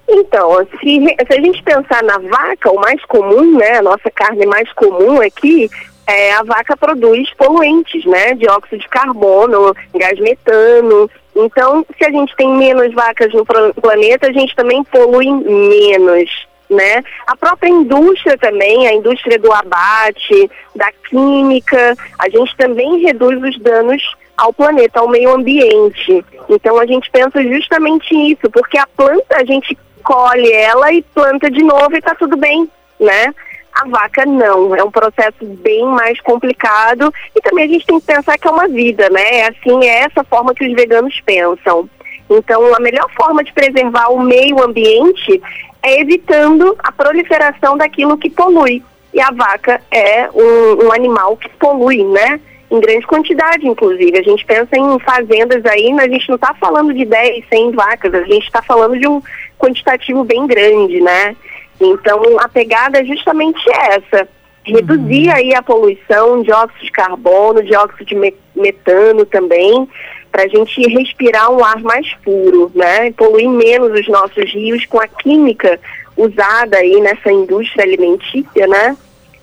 Então, 0.08 0.66
se, 0.80 1.00
se, 1.28 1.34
a 1.34 1.42
gente 1.42 1.62
pensar 1.62 2.04
na 2.04 2.18
vaca, 2.18 2.72
o 2.72 2.80
mais 2.80 3.04
comum, 3.06 3.58
né, 3.58 3.78
a 3.78 3.82
nossa 3.82 4.10
carne 4.10 4.44
mais 4.48 4.72
comum 4.74 5.22
aqui, 5.22 5.70
é, 6.10 6.34
a 6.34 6.42
vaca 6.42 6.76
produz 6.76 7.32
poluentes, 7.36 8.04
né? 8.06 8.34
Dióxido 8.34 8.80
de 8.80 8.90
carbono, 8.90 9.76
gás 9.94 10.20
metano. 10.20 11.08
Então, 11.36 11.86
se 11.96 12.04
a 12.04 12.10
gente 12.10 12.36
tem 12.36 12.50
menos 12.50 12.92
vacas 12.96 13.32
no 13.32 13.46
planeta, 13.46 14.28
a 14.28 14.34
gente 14.34 14.56
também 14.56 14.84
polui 14.86 15.30
menos, 15.30 16.48
né? 16.68 17.04
A 17.28 17.38
própria 17.38 17.70
indústria 17.70 18.36
também, 18.40 18.88
a 18.88 18.94
indústria 18.94 19.38
do 19.38 19.54
abate, 19.54 20.50
da 20.76 20.92
química, 21.08 21.96
a 22.18 22.28
gente 22.28 22.58
também 22.58 23.02
reduz 23.02 23.42
os 23.44 23.60
danos 23.60 24.02
ao 24.36 24.52
planeta, 24.52 25.02
ao 25.02 25.10
meio 25.10 25.32
ambiente. 25.32 26.26
Então 26.50 26.80
a 26.80 26.88
gente 26.88 27.08
pensa 27.12 27.44
justamente 27.44 28.16
nisso, 28.16 28.50
porque 28.52 28.80
a 28.80 28.88
planta 28.98 29.38
a 29.38 29.46
gente 29.46 29.78
colhe 30.04 30.52
ela 30.54 30.92
e 30.92 31.04
planta 31.04 31.52
de 31.52 31.62
novo 31.62 31.94
e 31.94 32.00
está 32.00 32.16
tudo 32.16 32.36
bem, 32.36 32.68
né? 33.00 33.32
A 33.74 33.88
vaca 33.88 34.26
não, 34.26 34.76
é 34.76 34.84
um 34.84 34.92
processo 34.92 35.46
bem 35.46 35.86
mais 35.86 36.20
complicado 36.22 37.14
e 37.36 37.42
também 37.42 37.66
a 37.66 37.68
gente 37.68 37.86
tem 37.86 38.00
que 38.00 38.06
pensar 38.06 38.38
que 38.38 38.48
é 38.48 38.52
uma 38.52 38.68
vida, 38.68 39.10
né? 39.10 39.40
É 39.40 39.48
assim, 39.48 39.86
é 39.86 40.00
essa 40.02 40.24
forma 40.24 40.54
que 40.54 40.68
os 40.68 40.74
veganos 40.74 41.20
pensam. 41.22 41.90
Então, 42.30 42.76
a 42.76 42.80
melhor 42.80 43.10
forma 43.16 43.44
de 43.44 43.52
preservar 43.52 44.10
o 44.10 44.22
meio 44.22 44.62
ambiente 44.64 45.42
é 45.82 46.00
evitando 46.00 46.76
a 46.80 46.92
proliferação 46.92 47.78
daquilo 47.78 48.18
que 48.18 48.30
polui. 48.30 48.84
E 49.14 49.20
a 49.20 49.32
vaca 49.32 49.82
é 49.90 50.30
um, 50.32 50.86
um 50.86 50.92
animal 50.94 51.36
que 51.38 51.50
polui, 51.58 52.04
né? 52.04 52.40
Em 52.70 52.80
grande 52.80 53.08
quantidade, 53.08 53.68
inclusive. 53.68 54.20
A 54.20 54.22
gente 54.22 54.46
pensa 54.46 54.78
em 54.78 55.00
fazendas 55.00 55.66
aí, 55.66 55.92
mas 55.92 56.06
a 56.06 56.14
gente 56.14 56.30
não 56.30 56.36
está 56.36 56.54
falando 56.54 56.94
de 56.94 57.04
10, 57.04 57.46
100 57.50 57.72
vacas, 57.72 58.14
a 58.14 58.24
gente 58.24 58.46
está 58.46 58.62
falando 58.62 59.00
de 59.00 59.08
um 59.08 59.22
quantitativo 59.58 60.24
bem 60.24 60.46
grande, 60.46 61.02
né? 61.02 61.36
Então, 61.80 62.40
a 62.40 62.48
pegada 62.48 63.00
é 63.00 63.06
justamente 63.06 63.62
essa. 63.70 64.28
Reduzir 64.64 65.30
uhum. 65.30 65.36
aí 65.36 65.56
a 65.56 65.64
poluição, 65.64 66.44
dióxido 66.44 66.84
de 66.84 66.92
carbono, 66.92 67.64
dióxido 67.64 68.06
de 68.06 68.34
metano 68.56 69.26
também, 69.26 69.88
para 70.32 70.44
a 70.44 70.48
gente 70.48 70.82
respirar 70.88 71.50
um 71.50 71.64
ar 71.64 71.80
mais 71.82 72.14
puro, 72.24 72.72
né? 72.76 73.08
E 73.08 73.14
poluir 73.14 73.50
menos 73.50 73.98
os 74.00 74.08
nossos 74.08 74.52
rios 74.54 74.86
com 74.86 75.00
a 75.00 75.08
química 75.08 75.80
usada 76.16 76.78
aí 76.78 77.00
nessa 77.02 77.32
indústria 77.32 77.86
alimentícia, 77.86 78.68
né? 78.68 78.96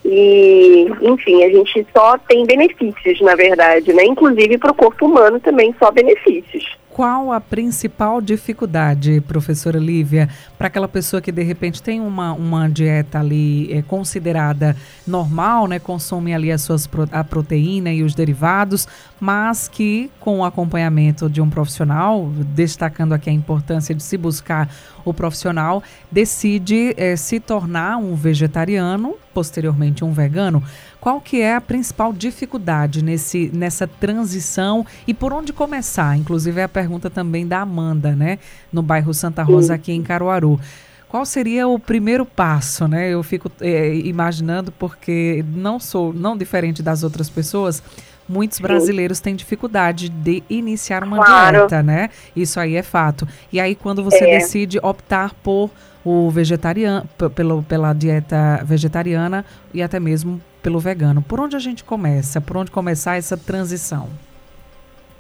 E, 0.05 0.87
enfim, 1.00 1.43
a 1.43 1.49
gente 1.49 1.85
só 1.93 2.16
tem 2.19 2.47
benefícios, 2.47 3.21
na 3.23 3.35
verdade, 3.35 3.93
né? 3.93 4.05
Inclusive 4.05 4.59
para 4.59 4.71
o 4.71 4.75
corpo 4.75 5.07
humano 5.07 5.40
também 5.40 5.75
só 5.81 5.90
benefícios 5.90 6.76
qual 6.97 7.31
a 7.31 7.38
principal 7.38 8.23
dificuldade, 8.23 9.21
professora 9.21 9.79
Lívia, 9.79 10.31
para 10.57 10.69
aquela 10.69 10.88
pessoa 10.88 11.21
que 11.21 11.31
de 11.31 11.43
repente 11.43 11.83
tem 11.83 12.00
uma, 12.00 12.33
uma 12.33 12.71
dieta 12.71 13.19
ali 13.19 13.71
é, 13.71 13.83
considerada 13.83 14.75
normal, 15.07 15.67
né, 15.67 15.79
consome 15.79 16.35
ali 16.35 16.50
as 16.50 16.62
suas, 16.62 16.88
a 17.12 17.23
proteína 17.23 17.93
e 17.93 18.03
os 18.03 18.15
derivados, 18.15 18.88
mas 19.21 19.69
que 19.69 20.11
com 20.19 20.38
o 20.38 20.45
acompanhamento 20.45 21.29
de 21.29 21.43
um 21.43 21.50
profissional, 21.50 22.31
destacando 22.55 23.12
aqui 23.12 23.29
a 23.29 23.33
importância 23.33 23.95
de 23.95 24.03
se 24.03 24.17
buscar 24.17 24.67
o 25.05 25.12
profissional, 25.12 25.83
decide 26.11 26.95
é, 26.97 27.15
se 27.15 27.38
tornar 27.38 27.99
um 27.99 28.15
vegetariano, 28.15 29.15
posteriormente 29.35 30.03
um 30.03 30.12
vegano. 30.12 30.62
Qual 30.99 31.21
que 31.21 31.41
é 31.41 31.55
a 31.55 31.61
principal 31.61 32.12
dificuldade 32.12 33.05
nesse, 33.05 33.50
nessa 33.55 33.87
transição 33.87 34.85
e 35.07 35.15
por 35.15 35.33
onde 35.33 35.53
começar? 35.53 36.17
Inclusive 36.17 36.61
é 36.61 36.65
a 36.65 36.69
pergunta 36.69 36.86
também 37.11 37.47
da 37.47 37.61
Amanda, 37.61 38.14
né? 38.14 38.38
No 38.73 38.83
bairro 38.83 39.12
Santa 39.12 39.43
Rosa, 39.43 39.75
aqui 39.75 39.93
em 39.93 40.02
Caruaru. 40.02 40.61
Qual 41.09 41.25
seria 41.25 41.69
o 41.69 41.78
primeiro 41.78 42.26
passo, 42.26 42.88
né? 42.88 43.11
Eu 43.11 43.23
fico 43.23 43.50
é, 43.61 43.95
imaginando 43.95 44.73
porque 44.73 45.45
não 45.55 45.78
sou, 45.78 46.12
não 46.12 46.37
diferente 46.37 46.83
das 46.83 47.02
outras 47.02 47.31
pessoas, 47.31 47.83
muitos 48.28 48.59
brasileiros 48.59 49.21
têm 49.21 49.37
dificuldade 49.37 50.09
de 50.09 50.43
iniciar 50.50 51.05
uma 51.05 51.16
claro. 51.16 51.59
dieta, 51.59 51.83
né? 51.83 52.11
Isso 52.35 52.59
aí 52.59 52.76
é 52.76 52.83
fato. 52.83 53.26
E 53.52 53.61
aí 53.61 53.75
quando 53.75 54.02
você 54.02 54.25
é. 54.25 54.38
decide 54.38 54.78
optar 54.83 55.33
por 55.43 55.71
o 56.05 56.31
vegetariano, 56.31 57.09
pelo, 57.35 57.62
pela 57.64 57.93
dieta 57.93 58.62
vegetariana 58.64 59.45
e 59.75 59.83
até 59.83 59.99
mesmo 59.99 60.40
pelo 60.62 60.78
vegano. 60.78 61.21
Por 61.21 61.40
onde 61.40 61.57
a 61.57 61.59
gente 61.59 61.83
começa? 61.83 62.40
Por 62.40 62.57
onde 62.57 62.71
começar 62.71 63.16
essa 63.16 63.37
transição? 63.37 64.09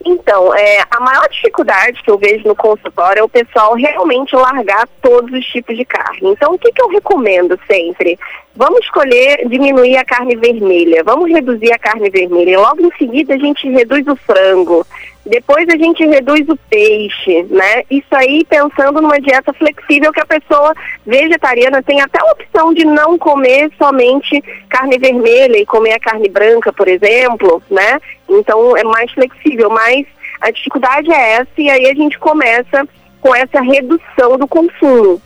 Então, 0.08 0.54
é, 0.54 0.84
a 0.88 1.00
maior 1.00 1.28
dificuldade 1.28 2.00
que 2.00 2.08
eu 2.08 2.16
vejo 2.16 2.46
no 2.46 2.54
consultório 2.54 3.18
é 3.18 3.22
o 3.24 3.28
pessoal 3.28 3.74
realmente 3.74 4.36
largar 4.36 4.86
todos 5.02 5.32
os 5.32 5.44
tipos 5.46 5.76
de 5.76 5.84
carne. 6.06 6.30
Então, 6.30 6.54
o 6.54 6.58
que, 6.58 6.72
que 6.72 6.80
eu 6.80 6.88
recomendo 6.88 7.58
sempre? 7.66 8.18
Vamos 8.54 8.80
escolher 8.80 9.46
diminuir 9.48 9.96
a 9.96 10.04
carne 10.04 10.36
vermelha, 10.36 11.02
vamos 11.04 11.30
reduzir 11.30 11.72
a 11.72 11.78
carne 11.78 12.08
vermelha. 12.08 12.58
Logo 12.58 12.80
em 12.80 12.90
seguida, 12.96 13.34
a 13.34 13.38
gente 13.38 13.68
reduz 13.68 14.06
o 14.06 14.16
frango. 14.16 14.86
Depois 15.26 15.68
a 15.68 15.76
gente 15.76 16.06
reduz 16.06 16.48
o 16.48 16.56
peixe, 16.70 17.42
né? 17.50 17.82
Isso 17.90 18.06
aí 18.12 18.46
pensando 18.48 19.02
numa 19.02 19.20
dieta 19.20 19.52
flexível 19.52 20.12
que 20.12 20.20
a 20.20 20.26
pessoa 20.26 20.72
vegetariana 21.04 21.82
tem 21.82 22.00
até 22.00 22.20
a 22.20 22.32
opção 22.32 22.72
de 22.72 22.84
não 22.84 23.18
comer 23.18 23.70
somente 23.76 24.42
carne 24.68 24.98
vermelha 24.98 25.58
e 25.58 25.66
comer 25.66 25.94
a 25.94 26.00
carne 26.00 26.28
branca, 26.28 26.72
por 26.72 26.86
exemplo, 26.86 27.60
né? 27.68 27.98
Então 28.28 28.76
é 28.76 28.84
mais 28.84 29.10
flexível, 29.10 29.68
mas 29.68 30.06
a 30.40 30.50
dificuldade 30.50 31.12
é 31.12 31.32
essa 31.32 31.50
e 31.58 31.68
aí 31.68 31.90
a 31.90 31.94
gente 31.94 32.18
começa 32.20 32.88
com 33.20 33.34
essa 33.34 33.60
redução 33.60 34.38
do 34.38 34.46
consumo 34.46 35.20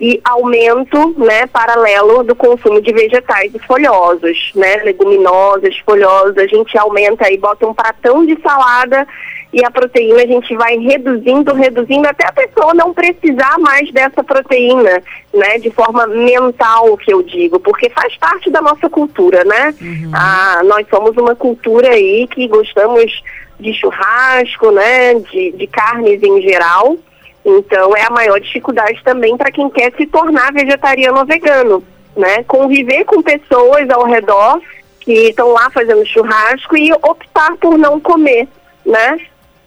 e 0.00 0.20
aumento, 0.24 1.14
né, 1.18 1.46
paralelo 1.46 2.24
do 2.24 2.34
consumo 2.34 2.80
de 2.80 2.92
vegetais 2.92 3.54
e 3.54 3.58
folhosos, 3.60 4.50
né, 4.54 4.76
leguminosas, 4.78 5.78
folhosas, 5.78 6.36
a 6.36 6.46
gente 6.46 6.76
aumenta 6.76 7.30
e 7.30 7.38
bota 7.38 7.66
um 7.66 7.74
pratão 7.74 8.26
de 8.26 8.38
salada 8.42 9.06
e 9.54 9.64
a 9.64 9.70
proteína 9.70 10.22
a 10.22 10.26
gente 10.26 10.54
vai 10.56 10.76
reduzindo, 10.78 11.54
reduzindo 11.54 12.08
até 12.08 12.26
a 12.26 12.32
pessoa 12.32 12.74
não 12.74 12.92
precisar 12.92 13.56
mais 13.60 13.90
dessa 13.92 14.24
proteína, 14.24 15.00
né, 15.32 15.58
de 15.60 15.70
forma 15.70 16.08
mental, 16.08 16.96
que 16.96 17.12
eu 17.12 17.22
digo, 17.22 17.60
porque 17.60 17.88
faz 17.90 18.16
parte 18.16 18.50
da 18.50 18.60
nossa 18.60 18.90
cultura, 18.90 19.44
né? 19.44 19.72
Uhum. 19.80 20.10
Ah, 20.12 20.60
nós 20.64 20.84
somos 20.90 21.16
uma 21.16 21.36
cultura 21.36 21.88
aí 21.90 22.26
que 22.26 22.48
gostamos 22.48 23.22
de 23.60 23.72
churrasco, 23.72 24.72
né, 24.72 25.14
de, 25.20 25.52
de 25.52 25.66
carnes 25.68 26.20
em 26.20 26.42
geral. 26.42 26.96
Então 27.44 27.96
é 27.96 28.02
a 28.02 28.10
maior 28.10 28.40
dificuldade 28.40 29.02
também 29.04 29.36
para 29.36 29.50
quem 29.50 29.68
quer 29.70 29.92
se 29.96 30.06
tornar 30.06 30.52
vegetariano 30.52 31.18
ou 31.18 31.26
vegano, 31.26 31.84
né? 32.16 32.42
Conviver 32.44 33.04
com 33.04 33.22
pessoas 33.22 33.88
ao 33.90 34.04
redor 34.06 34.60
que 35.00 35.28
estão 35.28 35.48
lá 35.52 35.68
fazendo 35.70 36.06
churrasco 36.06 36.76
e 36.76 36.92
optar 36.92 37.56
por 37.58 37.76
não 37.76 38.00
comer, 38.00 38.48
né? 38.84 39.18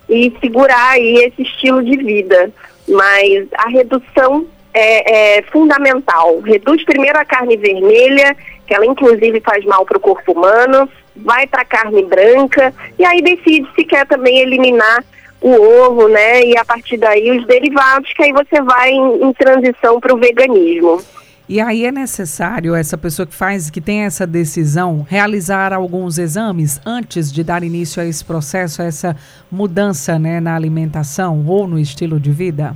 e 0.09 0.33
segurar 0.39 0.91
aí 0.91 1.15
esse 1.25 1.41
estilo 1.41 1.83
de 1.83 1.97
vida. 1.97 2.51
Mas 2.87 3.47
a 3.53 3.69
redução 3.69 4.45
é, 4.73 5.37
é 5.37 5.41
fundamental. 5.43 6.39
Reduz 6.41 6.83
primeiro 6.85 7.19
a 7.19 7.25
carne 7.25 7.57
vermelha, 7.57 8.35
que 8.65 8.73
ela 8.73 8.85
inclusive 8.85 9.41
faz 9.41 9.65
mal 9.65 9.85
para 9.85 9.97
o 9.97 10.01
corpo 10.01 10.31
humano, 10.31 10.89
vai 11.15 11.47
para 11.47 11.61
a 11.61 11.65
carne 11.65 12.03
branca 12.03 12.73
e 12.97 13.03
aí 13.03 13.21
decide 13.21 13.67
se 13.75 13.83
quer 13.83 14.05
também 14.05 14.39
eliminar 14.39 15.03
o 15.41 15.51
ovo, 15.85 16.07
né? 16.07 16.43
E 16.43 16.57
a 16.57 16.65
partir 16.65 16.97
daí 16.97 17.37
os 17.37 17.45
derivados, 17.45 18.11
que 18.13 18.23
aí 18.23 18.31
você 18.31 18.61
vai 18.61 18.91
em, 18.91 19.23
em 19.23 19.33
transição 19.33 19.99
para 19.99 20.13
o 20.13 20.17
veganismo. 20.17 21.01
E 21.49 21.61
aí 21.61 21.85
é 21.85 21.91
necessário 21.93 22.75
essa 22.75 22.97
pessoa 22.97 23.25
que 23.25 23.33
faz, 23.33 23.69
que 23.69 23.79
tem 23.79 24.01
essa 24.01 24.27
decisão, 24.27 25.05
realizar 25.09 25.71
alguns 25.71 26.17
exames 26.17 26.81
antes 26.85 27.31
de 27.31 27.41
dar 27.41 27.63
início 27.63 28.01
a 28.01 28.05
esse 28.05 28.23
processo, 28.23 28.81
a 28.81 28.85
essa 28.85 29.15
mudança 29.49 30.19
né, 30.19 30.41
na 30.41 30.55
alimentação 30.55 31.45
ou 31.47 31.65
no 31.65 31.79
estilo 31.79 32.19
de 32.19 32.31
vida? 32.31 32.75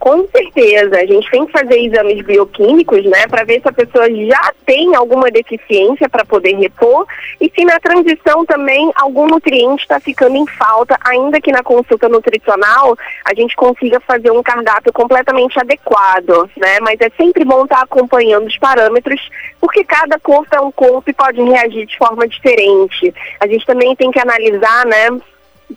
Com 0.00 0.26
certeza, 0.28 0.96
a 0.96 1.04
gente 1.04 1.30
tem 1.30 1.44
que 1.44 1.52
fazer 1.52 1.78
exames 1.78 2.24
bioquímicos, 2.24 3.04
né, 3.04 3.26
para 3.28 3.44
ver 3.44 3.60
se 3.60 3.68
a 3.68 3.72
pessoa 3.72 4.10
já 4.10 4.54
tem 4.64 4.96
alguma 4.96 5.30
deficiência 5.30 6.08
para 6.08 6.24
poder 6.24 6.56
repor 6.56 7.06
e 7.38 7.52
se 7.54 7.66
na 7.66 7.78
transição 7.78 8.46
também 8.46 8.90
algum 8.94 9.26
nutriente 9.26 9.82
está 9.82 10.00
ficando 10.00 10.36
em 10.36 10.46
falta, 10.46 10.98
ainda 11.04 11.38
que 11.38 11.52
na 11.52 11.62
consulta 11.62 12.08
nutricional 12.08 12.96
a 13.26 13.34
gente 13.34 13.54
consiga 13.54 14.00
fazer 14.00 14.30
um 14.30 14.42
cardápio 14.42 14.90
completamente 14.90 15.60
adequado, 15.60 16.48
né? 16.56 16.80
Mas 16.80 16.98
é 17.00 17.10
sempre 17.18 17.44
bom 17.44 17.64
estar 17.64 17.76
tá 17.76 17.82
acompanhando 17.82 18.46
os 18.46 18.56
parâmetros, 18.56 19.20
porque 19.60 19.84
cada 19.84 20.18
corpo 20.18 20.56
é 20.56 20.60
um 20.62 20.72
corpo 20.72 21.10
e 21.10 21.12
pode 21.12 21.42
reagir 21.42 21.84
de 21.84 21.98
forma 21.98 22.26
diferente. 22.26 23.12
A 23.38 23.46
gente 23.46 23.66
também 23.66 23.94
tem 23.94 24.10
que 24.10 24.18
analisar, 24.18 24.86
né, 24.86 25.10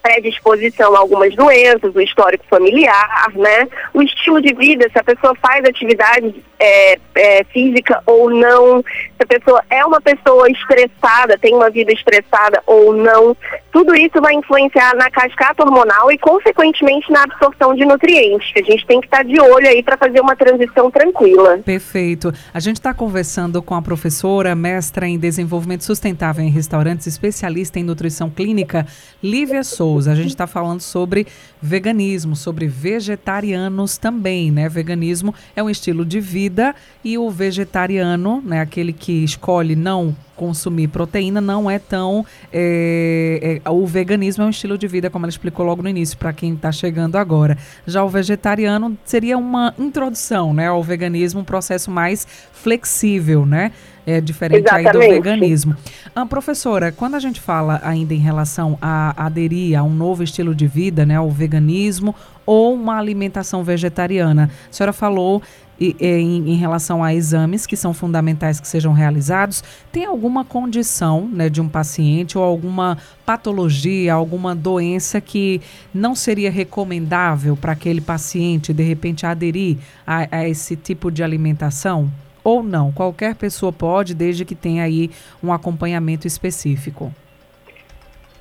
predisposição 0.02 0.96
a 0.96 1.00
algumas 1.00 1.36
doenças, 1.36 1.96
o 1.96 2.02
histórico 2.02 2.46
familiar, 2.50 3.32
né? 3.36 3.68
O 3.94 4.02
estilo 4.02 4.42
de 4.42 4.54
vida, 4.54 4.90
se 4.92 5.00
a 5.00 5.04
pessoa 5.04 5.36
faz 5.36 5.64
atividade 5.66 6.44
é, 6.60 6.98
é, 7.16 7.44
física 7.46 8.02
ou 8.06 8.30
não, 8.30 8.82
se 8.82 9.24
a 9.24 9.26
pessoa 9.26 9.64
é 9.70 9.86
uma 9.86 10.02
pessoa 10.02 10.50
estressada, 10.50 11.38
tem 11.38 11.54
uma 11.54 11.70
vida 11.70 11.92
estressada 11.92 12.62
ou 12.66 12.94
não. 12.94 13.36
Tudo 13.72 13.96
isso 13.96 14.22
vai 14.22 14.34
influenciar 14.34 14.96
na 14.96 15.10
cascata 15.10 15.64
hormonal 15.64 16.12
e, 16.12 16.18
consequentemente, 16.18 17.12
na 17.12 17.24
absorção 17.24 17.76
de 17.76 17.86
nutrientes. 17.86 18.52
A 18.56 18.64
gente 18.64 18.86
tem 18.86 19.02
que 19.02 19.08
estar 19.08 19.24
de 19.24 19.40
olho 19.40 19.68
aí 19.68 19.82
para 19.84 19.98
fazer 19.98 20.22
uma 20.22 20.36
transição 20.36 20.90
tranquila. 20.92 21.60
Perfeito. 21.60 22.32
A 22.54 22.60
gente 22.60 22.78
está 22.78 22.94
conversando 22.94 23.62
com 23.62 23.76
a 23.76 23.82
professora, 23.82 24.56
mestra 24.56 25.08
em 25.08 25.18
desenvolvimento 25.18 25.84
sustentável 25.84 26.44
em 26.44 26.50
restaurantes, 26.50 27.08
especialista 27.08 27.80
em 27.80 27.84
nutrição 27.84 28.30
clínica, 28.30 28.86
Lívia 29.22 29.64
Souza. 29.64 29.83
A 29.84 30.16
gente 30.16 30.30
está 30.30 30.48
falando 30.48 30.82
sobre 30.82 31.28
veganismo, 31.62 32.36
sobre 32.36 32.68
vegetarianos 32.68 33.98
também, 33.98 34.52
né? 34.52 34.70
Veganismo 34.70 35.34
é 35.56 35.62
um 35.62 35.70
estilo 35.70 36.06
de 36.06 36.20
vida 36.20 36.74
e 37.04 37.18
o 37.18 37.30
vegetariano, 37.30 38.42
né, 38.46 38.62
aquele 38.62 38.94
que 38.94 39.24
escolhe 39.24 39.76
não 39.76 40.16
consumir 40.36 40.88
proteína 40.88 41.40
não 41.40 41.70
é 41.70 41.80
tão. 41.80 42.26
É, 42.52 43.62
é, 43.64 43.70
o 43.70 43.86
veganismo 43.86 44.44
é 44.44 44.48
um 44.48 44.50
estilo 44.50 44.78
de 44.78 44.88
vida, 44.88 45.10
como 45.10 45.26
ela 45.26 45.30
explicou 45.30 45.66
logo 45.66 45.82
no 45.82 45.90
início, 45.90 46.18
para 46.18 46.34
quem 46.34 46.54
está 46.54 46.72
chegando 46.72 47.18
agora. 47.18 47.58
Já 47.86 48.04
o 48.04 48.10
vegetariano 48.10 48.98
seria 49.06 49.38
uma 49.38 49.74
introdução 49.78 50.54
né, 50.54 50.68
ao 50.68 50.84
veganismo, 50.84 51.42
um 51.42 51.46
processo 51.46 51.92
mais 51.92 52.28
flexível, 52.52 53.46
né? 53.46 53.72
É 54.06 54.20
diferente 54.20 54.70
aí 54.70 54.92
do 54.92 55.00
veganismo. 55.00 55.76
Ah, 56.14 56.26
professora, 56.26 56.92
quando 56.92 57.16
a 57.16 57.20
gente 57.20 57.40
fala 57.40 57.80
ainda 57.84 58.14
em 58.14 58.20
relação 58.20 58.78
a 58.82 59.26
aderir 59.26 59.80
a 59.80 59.84
um 59.84 59.94
novo 59.94 60.24
estilo 60.24 60.54
de 60.54 60.68
vida, 60.68 61.06
né, 61.06 61.16
ao 61.16 61.30
veganismo 61.30 62.14
ou 62.46 62.74
uma 62.74 62.98
alimentação 62.98 63.64
vegetariana, 63.64 64.50
a 64.70 64.74
senhora 64.74 64.92
falou 64.92 65.42
e, 65.80 65.96
em, 66.00 66.52
em, 66.52 66.56
relação 66.56 67.04
a 67.04 67.14
exames 67.14 67.66
que 67.66 67.76
são 67.76 67.94
fundamentais 67.94 68.60
que 68.60 68.68
sejam 68.68 68.94
realizados, 68.94 69.64
tem 69.92 70.06
alguma 70.06 70.46
condição 70.46 71.28
né, 71.28 71.50
de 71.50 71.62
um 71.62 71.68
paciente 71.68 72.38
ou 72.38 72.44
alguma 72.44 72.98
patologia, 73.26 74.14
alguma 74.14 74.54
doença 74.54 75.20
que 75.20 75.62
não 75.94 76.14
seria 76.14 76.52
recomendável 76.52 77.56
para 77.56 77.72
aquele 77.72 78.02
paciente 78.02 78.74
de 78.74 78.84
repente 78.84 79.26
aderir 79.26 79.78
a, 80.06 80.28
a 80.30 80.48
esse 80.48 80.76
tipo 80.76 81.10
de 81.10 81.24
alimentação? 81.24 82.12
Ou 82.44 82.62
não? 82.62 82.92
Qualquer 82.92 83.36
pessoa 83.36 83.72
pode, 83.72 84.14
desde 84.14 84.44
que 84.44 84.56
tenha 84.56 84.84
aí 84.84 85.10
um 85.42 85.54
acompanhamento 85.54 86.28
específico. 86.28 87.14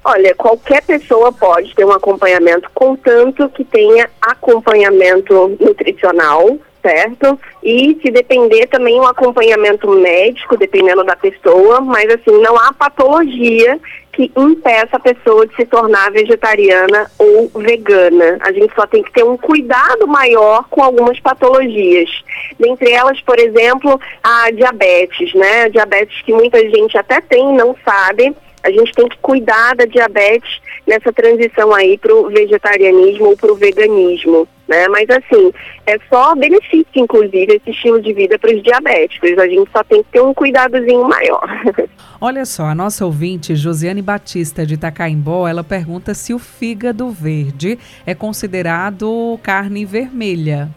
Olha, 0.04 0.34
qualquer 0.34 0.82
pessoa 0.82 1.32
pode 1.32 1.74
ter 1.76 1.84
um 1.84 1.92
acompanhamento, 1.92 2.68
contanto 2.74 3.48
que 3.50 3.64
tenha 3.64 4.10
acompanhamento 4.20 5.56
nutricional, 5.60 6.58
certo? 6.82 7.38
E 7.62 7.96
se 8.02 8.10
depender 8.10 8.66
também 8.66 8.98
um 8.98 9.06
acompanhamento 9.06 9.88
médico, 9.88 10.56
dependendo 10.56 11.04
da 11.04 11.14
pessoa, 11.14 11.80
mas 11.80 12.12
assim, 12.12 12.36
não 12.42 12.58
há 12.58 12.72
patologia 12.72 13.78
que 14.12 14.30
impeça 14.36 14.96
a 14.96 15.00
pessoa 15.00 15.46
de 15.46 15.56
se 15.56 15.64
tornar 15.64 16.12
vegetariana 16.12 17.10
ou 17.18 17.50
vegana. 17.56 18.38
A 18.40 18.52
gente 18.52 18.74
só 18.74 18.86
tem 18.86 19.02
que 19.02 19.12
ter 19.12 19.24
um 19.24 19.38
cuidado 19.38 20.06
maior 20.06 20.64
com 20.68 20.82
algumas 20.82 21.18
patologias. 21.18 22.10
Dentre 22.60 22.92
elas, 22.92 23.20
por 23.22 23.38
exemplo, 23.38 23.98
a 24.22 24.50
diabetes, 24.50 25.32
né? 25.34 25.62
A 25.62 25.68
diabetes 25.68 26.20
que 26.22 26.32
muita 26.32 26.58
gente 26.68 26.96
até 26.98 27.20
tem 27.22 27.54
e 27.54 27.56
não 27.56 27.74
sabe. 27.84 28.34
A 28.62 28.70
gente 28.70 28.92
tem 28.92 29.08
que 29.08 29.16
cuidar 29.18 29.74
da 29.74 29.86
diabetes 29.86 30.60
nessa 30.86 31.12
transição 31.12 31.74
aí 31.74 31.98
para 31.98 32.14
o 32.14 32.28
vegetarianismo 32.28 33.30
ou 33.30 33.36
para 33.36 33.50
o 33.50 33.56
veganismo 33.56 34.46
né? 34.72 34.88
Mas 34.88 35.06
assim, 35.10 35.52
é 35.86 35.98
só 36.08 36.34
benefício, 36.34 36.86
inclusive, 36.96 37.54
esse 37.54 37.70
estilo 37.70 38.00
de 38.00 38.14
vida 38.14 38.38
para 38.38 38.54
os 38.54 38.62
diabéticos. 38.62 39.38
A 39.38 39.46
gente 39.46 39.70
só 39.70 39.84
tem 39.84 40.02
que 40.02 40.08
ter 40.10 40.22
um 40.22 40.32
cuidadozinho 40.32 41.06
maior. 41.06 41.46
Olha 42.18 42.46
só, 42.46 42.64
a 42.64 42.74
nossa 42.74 43.04
ouvinte, 43.04 43.54
Josiane 43.54 44.00
Batista 44.00 44.64
de 44.64 44.74
Itacaimbó, 44.74 45.46
ela 45.46 45.62
pergunta 45.62 46.14
se 46.14 46.32
o 46.32 46.38
fígado 46.38 47.10
verde 47.10 47.78
é 48.06 48.14
considerado 48.14 49.38
carne 49.42 49.84
vermelha. 49.84 50.70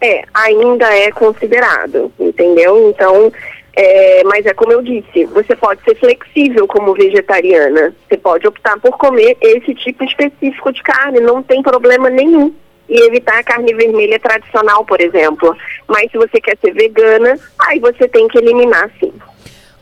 É, 0.00 0.24
ainda 0.34 0.86
é 0.92 1.12
considerado, 1.12 2.10
entendeu? 2.18 2.88
Então, 2.88 3.32
é, 3.74 4.22
mas 4.24 4.44
é 4.44 4.52
como 4.52 4.72
eu 4.72 4.82
disse, 4.82 5.24
você 5.26 5.56
pode 5.56 5.82
ser 5.82 5.94
flexível 5.96 6.66
como 6.66 6.94
vegetariana. 6.94 7.94
Você 8.06 8.18
pode 8.18 8.46
optar 8.46 8.78
por 8.78 8.96
comer 8.98 9.36
esse 9.40 9.74
tipo 9.74 10.04
específico 10.04 10.72
de 10.72 10.82
carne, 10.82 11.20
não 11.20 11.42
tem 11.42 11.62
problema 11.62 12.10
nenhum. 12.10 12.54
E 12.88 13.06
evitar 13.06 13.38
a 13.38 13.44
carne 13.44 13.72
vermelha 13.72 14.18
tradicional, 14.20 14.84
por 14.84 15.00
exemplo. 15.00 15.56
Mas 15.88 16.10
se 16.10 16.18
você 16.18 16.40
quer 16.40 16.58
ser 16.58 16.74
vegana, 16.74 17.38
aí 17.66 17.78
você 17.78 18.06
tem 18.06 18.28
que 18.28 18.36
eliminar 18.36 18.90
sim. 19.00 19.12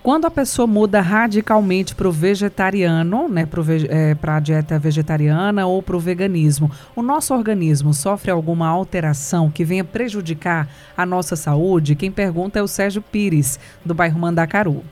Quando 0.03 0.25
a 0.25 0.31
pessoa 0.31 0.67
muda 0.67 1.03
radicalmente 1.03 1.95
para 1.95 2.09
o 2.09 2.13
vegetariano, 2.13 3.29
né, 3.29 3.45
para 3.45 3.61
é, 3.91 4.17
a 4.35 4.41
dieta 4.41 4.79
vegetariana 4.79 5.67
ou 5.67 5.83
para 5.83 5.95
o 5.95 6.01
veganismo, 6.01 6.71
o 6.97 7.03
nosso 7.03 7.35
organismo 7.35 7.93
sofre 7.93 8.31
alguma 8.31 8.67
alteração 8.67 9.51
que 9.51 9.63
venha 9.63 9.85
prejudicar 9.85 10.67
a 10.97 11.05
nossa 11.05 11.37
saúde? 11.37 11.95
Quem 11.95 12.11
pergunta 12.11 12.59
é 12.59 12.63
o 12.63 12.67
Sérgio 12.67 13.03
Pires, 13.03 13.61
do 13.85 13.93
bairro 13.93 14.19
Mandacaru. 14.19 14.83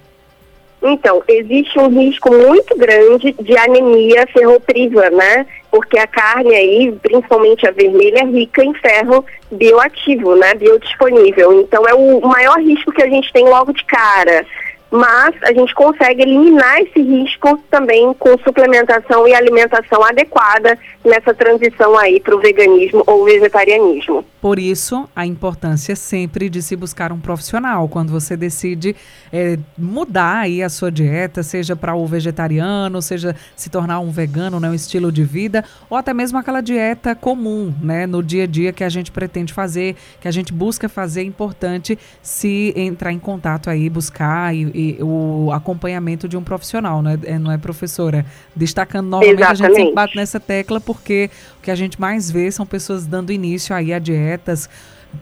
Então, 0.82 1.22
existe 1.26 1.78
um 1.78 1.88
risco 1.88 2.30
muito 2.30 2.76
grande 2.76 3.32
de 3.32 3.56
anemia 3.56 4.26
ferropriva, 4.26 5.08
né? 5.08 5.46
Porque 5.70 5.98
a 5.98 6.06
carne 6.06 6.54
aí, 6.54 6.92
principalmente 7.02 7.66
a 7.66 7.72
vermelha, 7.72 8.20
é 8.20 8.24
rica 8.24 8.62
em 8.62 8.74
ferro 8.74 9.24
bioativo, 9.50 10.36
né? 10.36 10.54
Biodisponível. 10.54 11.62
Então, 11.62 11.82
é 11.88 11.94
o 11.94 12.20
maior 12.20 12.60
risco 12.60 12.92
que 12.92 13.02
a 13.02 13.08
gente 13.08 13.32
tem 13.32 13.44
logo 13.44 13.72
de 13.72 13.84
cara 13.86 14.46
mas 14.90 15.34
a 15.42 15.52
gente 15.52 15.74
consegue 15.74 16.22
eliminar 16.22 16.80
esse 16.80 17.00
risco 17.00 17.58
também 17.70 18.12
com 18.14 18.38
suplementação 18.38 19.26
e 19.28 19.34
alimentação 19.34 20.02
adequada 20.04 20.78
nessa 21.04 21.34
transição 21.34 21.96
aí 21.98 22.20
para 22.20 22.34
o 22.34 22.40
veganismo 22.40 23.02
ou 23.06 23.24
vegetarianismo. 23.24 24.24
Por 24.40 24.58
isso, 24.58 25.08
a 25.14 25.26
importância 25.26 25.96
sempre 25.96 26.48
de 26.48 26.62
se 26.62 26.76
buscar 26.76 27.12
um 27.12 27.18
profissional 27.18 27.88
quando 27.88 28.10
você 28.10 28.36
decide 28.36 28.94
é, 29.32 29.58
mudar 29.76 30.38
aí 30.38 30.62
a 30.62 30.68
sua 30.68 30.90
dieta, 30.90 31.42
seja 31.42 31.74
para 31.74 31.94
o 31.94 32.06
vegetariano, 32.06 33.02
seja 33.02 33.34
se 33.56 33.68
tornar 33.68 33.98
um 34.00 34.10
vegano, 34.10 34.60
né, 34.60 34.70
um 34.70 34.74
estilo 34.74 35.10
de 35.10 35.24
vida, 35.24 35.64
ou 35.90 35.98
até 35.98 36.14
mesmo 36.14 36.38
aquela 36.38 36.60
dieta 36.60 37.14
comum, 37.14 37.74
né, 37.82 38.06
no 38.06 38.22
dia 38.22 38.44
a 38.44 38.46
dia 38.46 38.72
que 38.72 38.84
a 38.84 38.88
gente 38.88 39.10
pretende 39.10 39.52
fazer, 39.52 39.96
que 40.20 40.28
a 40.28 40.30
gente 40.30 40.52
busca 40.52 40.88
fazer, 40.88 41.20
é 41.20 41.24
importante 41.24 41.98
se 42.22 42.72
entrar 42.76 43.12
em 43.12 43.18
contato 43.18 43.68
aí, 43.68 43.90
buscar 43.90 44.54
e, 44.54 44.70
e 44.78 44.96
o 45.02 45.50
acompanhamento 45.52 46.28
de 46.28 46.36
um 46.36 46.42
profissional, 46.42 47.02
né, 47.02 47.18
é, 47.24 47.36
não 47.36 47.50
é 47.50 47.58
professora? 47.58 48.24
Destacando 48.54 49.08
novamente, 49.08 49.34
Exatamente. 49.34 49.62
a 49.62 49.66
gente 49.66 49.76
sempre 49.76 49.94
bate 49.94 50.16
nessa 50.16 50.38
tecla 50.38 50.80
porque 50.80 51.28
o 51.58 51.62
que 51.62 51.70
a 51.70 51.74
gente 51.74 52.00
mais 52.00 52.30
vê 52.30 52.48
são 52.52 52.64
pessoas 52.64 53.04
dando 53.04 53.32
início 53.32 53.74
aí 53.74 53.92
a 53.92 53.98
dietas 53.98 54.70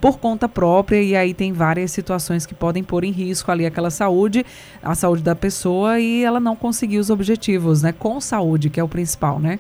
por 0.01 0.19
conta 0.19 0.49
própria 0.49 1.01
e 1.01 1.17
aí 1.17 1.33
tem 1.33 1.53
várias 1.53 1.91
situações 1.91 2.45
que 2.45 2.55
podem 2.55 2.85
pôr 2.85 3.05
em 3.05 3.11
risco 3.11 3.51
ali 3.51 3.65
aquela 3.65 3.91
saúde, 3.91 4.45
a 4.83 4.95
saúde 4.95 5.23
da 5.23 5.35
pessoa 5.35 5.99
e 5.99 6.23
ela 6.23 6.41
não 6.41 6.55
conseguir 6.55 6.99
os 6.99 7.09
objetivos, 7.09 7.83
né, 7.83 7.93
com 7.93 8.21
saúde, 8.21 8.69
que 8.69 8.79
é 8.79 8.85
o 8.85 8.89
principal, 8.89 9.39
né? 9.39 9.59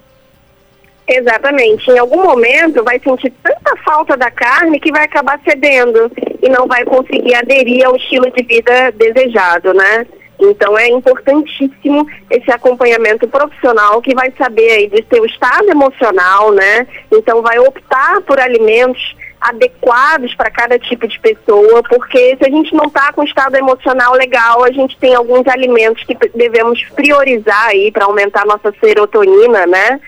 Exatamente. 1.09 1.90
Em 1.90 1.99
algum 1.99 2.25
momento 2.25 2.83
vai 2.83 2.99
sentir 2.99 3.33
tanta 3.42 3.77
falta 3.85 4.16
da 4.16 4.31
carne 4.31 4.81
que 4.81 4.90
vai 4.90 5.05
acabar 5.05 5.40
cedendo 5.45 6.11
e 6.42 6.49
não 6.49 6.66
vai 6.66 6.85
conseguir 6.85 7.35
aderir 7.35 7.87
ao 7.87 7.97
estilo 7.97 8.31
de 8.33 8.42
vida 8.42 8.90
desejado, 8.92 9.73
né? 9.73 10.07
Então 10.38 10.77
é 10.77 10.88
importantíssimo 10.88 12.07
esse 12.31 12.51
acompanhamento 12.51 13.27
profissional 13.29 14.03
que 14.03 14.14
vai 14.14 14.33
saber 14.37 14.71
aí 14.71 14.88
do 14.88 15.03
seu 15.09 15.25
estado 15.25 15.71
emocional, 15.71 16.53
né? 16.53 16.87
Então 17.12 17.40
vai 17.40 17.59
optar 17.59 18.21
por 18.23 18.38
alimentos 18.38 19.16
adequados 19.40 20.35
para 20.35 20.51
cada 20.51 20.79
tipo 20.79 21.07
de 21.07 21.19
pessoa, 21.21 21.83
porque 21.88 22.37
se 22.37 22.45
a 22.45 22.51
gente 22.51 22.75
não 22.75 22.87
está 22.87 23.12
com 23.12 23.23
estado 23.23 23.57
emocional 23.57 24.14
legal, 24.14 24.64
a 24.64 24.73
gente 24.73 24.97
tem 24.99 25.14
alguns 25.14 25.47
alimentos 25.47 26.03
que 26.05 26.16
devemos 26.35 26.83
priorizar 26.95 27.69
aí 27.69 27.92
para 27.92 28.07
aumentar 28.07 28.45
nossa 28.45 28.75
serotonina, 28.81 29.66
né? 29.66 30.01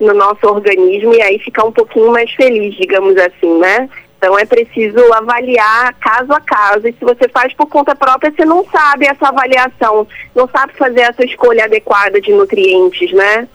No 0.00 0.12
nosso 0.12 0.46
organismo 0.46 1.14
e 1.14 1.22
aí 1.22 1.38
ficar 1.38 1.64
um 1.64 1.72
pouquinho 1.72 2.10
mais 2.10 2.30
feliz, 2.32 2.74
digamos 2.74 3.16
assim, 3.16 3.58
né? 3.58 3.88
Então 4.24 4.38
é 4.38 4.46
preciso 4.46 5.12
avaliar 5.12 5.94
caso 6.00 6.32
a 6.32 6.40
caso. 6.40 6.88
E 6.88 6.92
se 6.92 7.04
você 7.04 7.28
faz 7.28 7.52
por 7.54 7.66
conta 7.66 7.94
própria, 7.94 8.32
você 8.34 8.44
não 8.44 8.64
sabe 8.64 9.06
essa 9.06 9.28
avaliação, 9.28 10.06
não 10.34 10.48
sabe 10.48 10.72
fazer 10.78 11.02
essa 11.02 11.24
escolha 11.24 11.64
adequada 11.66 12.20
de 12.20 12.32
nutrientes, 12.32 13.12
né? 13.12 13.46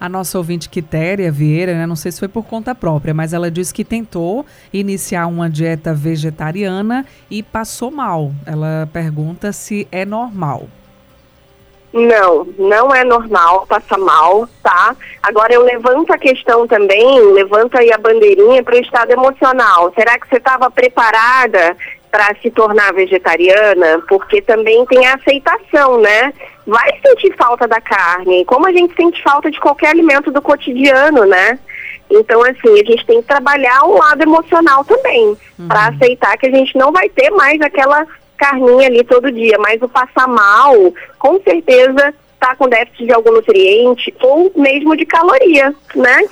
A 0.00 0.08
nossa 0.08 0.38
ouvinte 0.38 0.68
Quitéria 0.68 1.30
Vieira, 1.30 1.74
né, 1.74 1.86
não 1.86 1.94
sei 1.94 2.10
se 2.10 2.18
foi 2.18 2.26
por 2.26 2.44
conta 2.46 2.74
própria, 2.74 3.12
mas 3.12 3.34
ela 3.34 3.50
disse 3.50 3.72
que 3.72 3.84
tentou 3.84 4.46
iniciar 4.72 5.26
uma 5.26 5.48
dieta 5.48 5.92
vegetariana 5.92 7.04
e 7.30 7.42
passou 7.42 7.90
mal. 7.90 8.32
Ela 8.46 8.88
pergunta 8.92 9.52
se 9.52 9.86
é 9.92 10.06
normal. 10.06 10.68
Não, 11.92 12.46
não 12.56 12.94
é 12.94 13.02
normal, 13.02 13.66
passa 13.68 13.98
mal, 13.98 14.48
tá? 14.62 14.94
Agora 15.22 15.52
eu 15.52 15.64
levanto 15.64 16.12
a 16.12 16.18
questão 16.18 16.66
também, 16.66 17.20
levanto 17.32 17.76
aí 17.76 17.92
a 17.92 17.98
bandeirinha 17.98 18.62
para 18.62 18.76
o 18.76 18.80
estado 18.80 19.10
emocional. 19.10 19.92
Será 19.94 20.16
que 20.18 20.28
você 20.28 20.36
estava 20.36 20.70
preparada 20.70 21.76
para 22.08 22.32
se 22.40 22.50
tornar 22.50 22.92
vegetariana? 22.92 24.02
Porque 24.08 24.40
também 24.40 24.86
tem 24.86 25.04
a 25.04 25.14
aceitação, 25.14 26.00
né? 26.00 26.32
Vai 26.64 26.96
sentir 27.04 27.34
falta 27.36 27.66
da 27.66 27.80
carne, 27.80 28.44
como 28.44 28.68
a 28.68 28.72
gente 28.72 28.94
sente 28.94 29.20
falta 29.22 29.50
de 29.50 29.58
qualquer 29.58 29.88
alimento 29.88 30.30
do 30.30 30.40
cotidiano, 30.40 31.24
né? 31.24 31.58
Então, 32.08 32.42
assim, 32.42 32.72
a 32.72 32.84
gente 32.84 33.06
tem 33.06 33.20
que 33.20 33.28
trabalhar 33.28 33.84
o 33.84 33.98
lado 33.98 34.22
emocional 34.22 34.84
também, 34.84 35.36
uhum. 35.58 35.68
para 35.68 35.88
aceitar 35.88 36.36
que 36.36 36.46
a 36.46 36.50
gente 36.50 36.76
não 36.76 36.92
vai 36.92 37.08
ter 37.08 37.30
mais 37.30 37.60
aquela 37.60 38.06
carninha 38.40 38.86
ali 38.86 39.04
todo 39.04 39.30
dia, 39.30 39.58
mas 39.58 39.80
o 39.82 39.88
passar 39.88 40.26
mal, 40.26 40.74
com 41.18 41.38
certeza 41.42 42.14
está 42.32 42.56
com 42.56 42.68
déficit 42.68 43.04
de 43.04 43.12
algum 43.12 43.32
nutriente 43.32 44.14
ou 44.22 44.50
mesmo 44.56 44.96
de 44.96 45.04
caloria, 45.04 45.74
né? 45.94 46.26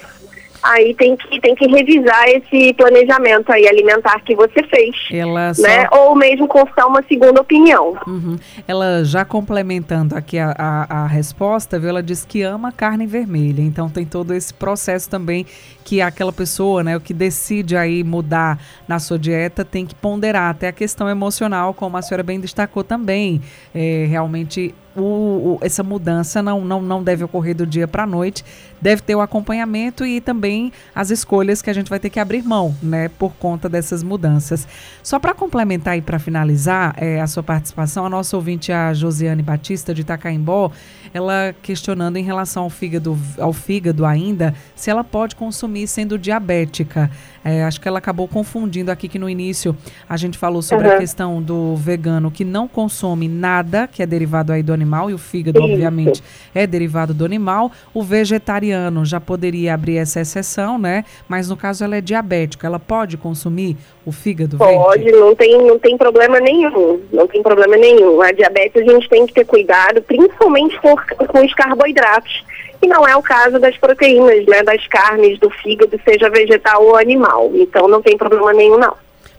Aí 0.62 0.94
tem 0.94 1.16
que, 1.16 1.40
tem 1.40 1.54
que 1.54 1.66
revisar 1.66 2.28
esse 2.28 2.72
planejamento 2.74 3.52
aí 3.52 3.66
alimentar 3.66 4.20
que 4.20 4.34
você 4.34 4.62
fez. 4.64 4.94
Ela 5.12 5.54
só... 5.54 5.62
né? 5.62 5.86
Ou 5.92 6.14
mesmo 6.14 6.48
consultar 6.48 6.86
uma 6.86 7.02
segunda 7.02 7.40
opinião. 7.40 7.96
Uhum. 8.06 8.36
Ela 8.66 9.04
já 9.04 9.24
complementando 9.24 10.16
aqui 10.16 10.38
a, 10.38 10.54
a, 10.58 11.02
a 11.04 11.06
resposta, 11.06 11.78
viu? 11.78 11.88
Ela 11.88 12.02
diz 12.02 12.24
que 12.24 12.42
ama 12.42 12.72
carne 12.72 13.06
vermelha. 13.06 13.62
Então 13.62 13.88
tem 13.88 14.04
todo 14.04 14.34
esse 14.34 14.52
processo 14.52 15.08
também 15.08 15.46
que 15.84 16.02
aquela 16.02 16.32
pessoa, 16.32 16.84
né, 16.84 16.96
o 16.96 17.00
que 17.00 17.14
decide 17.14 17.74
aí 17.74 18.04
mudar 18.04 18.60
na 18.86 18.98
sua 18.98 19.18
dieta 19.18 19.64
tem 19.64 19.86
que 19.86 19.94
ponderar 19.94 20.50
até 20.50 20.68
a 20.68 20.72
questão 20.72 21.08
emocional, 21.08 21.72
como 21.72 21.96
a 21.96 22.02
senhora 22.02 22.22
bem 22.22 22.38
destacou 22.38 22.84
também. 22.84 23.40
É, 23.74 24.06
realmente 24.06 24.74
o, 24.98 25.02
o, 25.02 25.58
essa 25.60 25.82
mudança 25.82 26.42
não, 26.42 26.64
não, 26.64 26.82
não 26.82 27.02
deve 27.02 27.24
ocorrer 27.24 27.54
do 27.54 27.66
dia 27.66 27.86
para 27.86 28.02
a 28.02 28.06
noite, 28.06 28.44
deve 28.80 29.02
ter 29.02 29.14
o 29.14 29.20
acompanhamento 29.20 30.04
e 30.04 30.20
também 30.20 30.72
as 30.94 31.10
escolhas 31.10 31.62
que 31.62 31.70
a 31.70 31.72
gente 31.72 31.88
vai 31.88 31.98
ter 31.98 32.10
que 32.10 32.20
abrir 32.20 32.42
mão, 32.42 32.74
né, 32.82 33.08
por 33.18 33.32
conta 33.34 33.68
dessas 33.68 34.02
mudanças. 34.02 34.66
Só 35.02 35.18
para 35.18 35.34
complementar 35.34 35.96
e 35.96 36.02
para 36.02 36.18
finalizar 36.18 36.94
é, 36.96 37.20
a 37.20 37.26
sua 37.26 37.42
participação, 37.42 38.06
a 38.06 38.10
nossa 38.10 38.36
ouvinte, 38.36 38.72
a 38.72 38.92
Josiane 38.92 39.42
Batista 39.42 39.94
de 39.94 40.02
Itacaimbó, 40.02 40.70
ela 41.12 41.54
questionando 41.62 42.16
em 42.16 42.22
relação 42.22 42.64
ao 42.64 42.70
fígado, 42.70 43.18
ao 43.38 43.52
fígado 43.52 44.04
ainda, 44.04 44.54
se 44.74 44.90
ela 44.90 45.02
pode 45.02 45.34
consumir 45.36 45.86
sendo 45.86 46.18
diabética. 46.18 47.10
É, 47.44 47.64
acho 47.64 47.80
que 47.80 47.88
ela 47.88 47.98
acabou 47.98 48.28
confundindo 48.28 48.90
aqui 48.90 49.08
que 49.08 49.18
no 49.18 49.28
início 49.28 49.76
a 50.08 50.16
gente 50.16 50.36
falou 50.36 50.60
sobre 50.60 50.88
uhum. 50.88 50.94
a 50.94 50.98
questão 50.98 51.42
do 51.42 51.76
vegano 51.76 52.30
que 52.30 52.44
não 52.44 52.68
consome 52.68 53.28
nada 53.28 53.86
que 53.86 54.02
é 54.02 54.06
derivado 54.06 54.52
aí 54.52 54.62
do 54.62 54.72
animal, 54.72 54.87
e 55.10 55.14
o 55.14 55.18
fígado, 55.18 55.58
Isso. 55.58 55.68
obviamente, 55.70 56.22
é 56.54 56.66
derivado 56.66 57.12
do 57.12 57.24
animal. 57.24 57.70
O 57.92 58.02
vegetariano 58.02 59.04
já 59.04 59.20
poderia 59.20 59.74
abrir 59.74 59.98
essa 59.98 60.20
exceção, 60.20 60.78
né? 60.78 61.04
Mas 61.28 61.48
no 61.48 61.56
caso 61.56 61.84
ela 61.84 61.96
é 61.96 62.00
diabética, 62.00 62.66
ela 62.66 62.78
pode 62.78 63.16
consumir 63.16 63.76
o 64.06 64.12
fígado 64.12 64.56
Pode, 64.56 65.04
verde? 65.04 65.18
não 65.18 65.34
tem, 65.34 65.66
não 65.66 65.78
tem 65.78 65.96
problema 65.98 66.40
nenhum. 66.40 67.00
Não 67.12 67.26
tem 67.26 67.42
problema 67.42 67.76
nenhum. 67.76 68.22
A 68.22 68.32
diabetes 68.32 68.82
a 68.82 68.92
gente 68.92 69.08
tem 69.08 69.26
que 69.26 69.34
ter 69.34 69.44
cuidado, 69.44 70.00
principalmente 70.02 70.80
por, 70.80 71.04
com 71.06 71.44
os 71.44 71.52
carboidratos. 71.54 72.42
E 72.80 72.86
não 72.86 73.06
é 73.06 73.16
o 73.16 73.22
caso 73.22 73.58
das 73.58 73.76
proteínas, 73.76 74.46
né? 74.46 74.62
Das 74.62 74.86
carnes, 74.86 75.38
do 75.38 75.50
fígado, 75.50 76.00
seja 76.04 76.30
vegetal 76.30 76.82
ou 76.84 76.96
animal. 76.96 77.50
Então 77.54 77.88
não 77.88 78.00
tem 78.00 78.16
problema 78.16 78.52
nenhum, 78.52 78.78
não. 78.78 78.94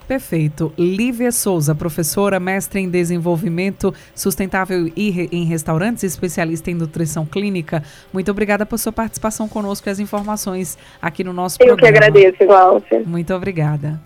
Perfeito. 0.09 0.73
Lívia 0.75 1.31
Souza, 1.31 1.75
professora, 1.75 2.39
mestre 2.39 2.79
em 2.79 2.89
desenvolvimento 2.89 3.93
sustentável 4.15 4.91
e 4.95 5.29
em 5.31 5.45
restaurantes, 5.45 6.03
especialista 6.03 6.71
em 6.71 6.73
nutrição 6.73 7.27
clínica. 7.27 7.83
Muito 8.11 8.31
obrigada 8.31 8.65
por 8.65 8.79
sua 8.79 8.91
participação 8.91 9.47
conosco 9.47 9.87
e 9.87 9.91
as 9.91 9.99
informações 9.99 10.79
aqui 10.99 11.23
no 11.23 11.31
nosso 11.31 11.57
Eu 11.61 11.75
programa. 11.75 11.97
Eu 11.97 12.01
que 12.01 12.07
agradeço, 12.07 12.43
Glaucia. 12.43 13.03
Muito 13.05 13.31
obrigada. 13.35 14.01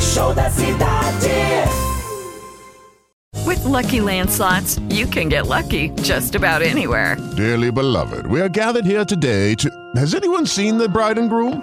Show 0.00 0.34
da 0.34 0.50
cidade. 0.50 1.30
With 3.46 3.64
lucky 3.64 4.00
landslots, 4.00 4.80
you 4.90 5.06
can 5.06 5.28
get 5.28 5.46
lucky 5.46 5.92
just 6.02 6.34
about 6.34 6.64
anywhere. 6.64 7.16
Dearly 7.36 7.70
beloved, 7.70 8.26
we 8.26 8.40
are 8.40 8.48
gathered 8.48 8.84
here 8.84 9.04
today 9.04 9.54
to. 9.54 9.70
Has 9.94 10.14
anyone 10.14 10.46
seen 10.46 10.78
the 10.78 10.88
bride 10.88 11.16
and 11.16 11.28
groom? 11.28 11.62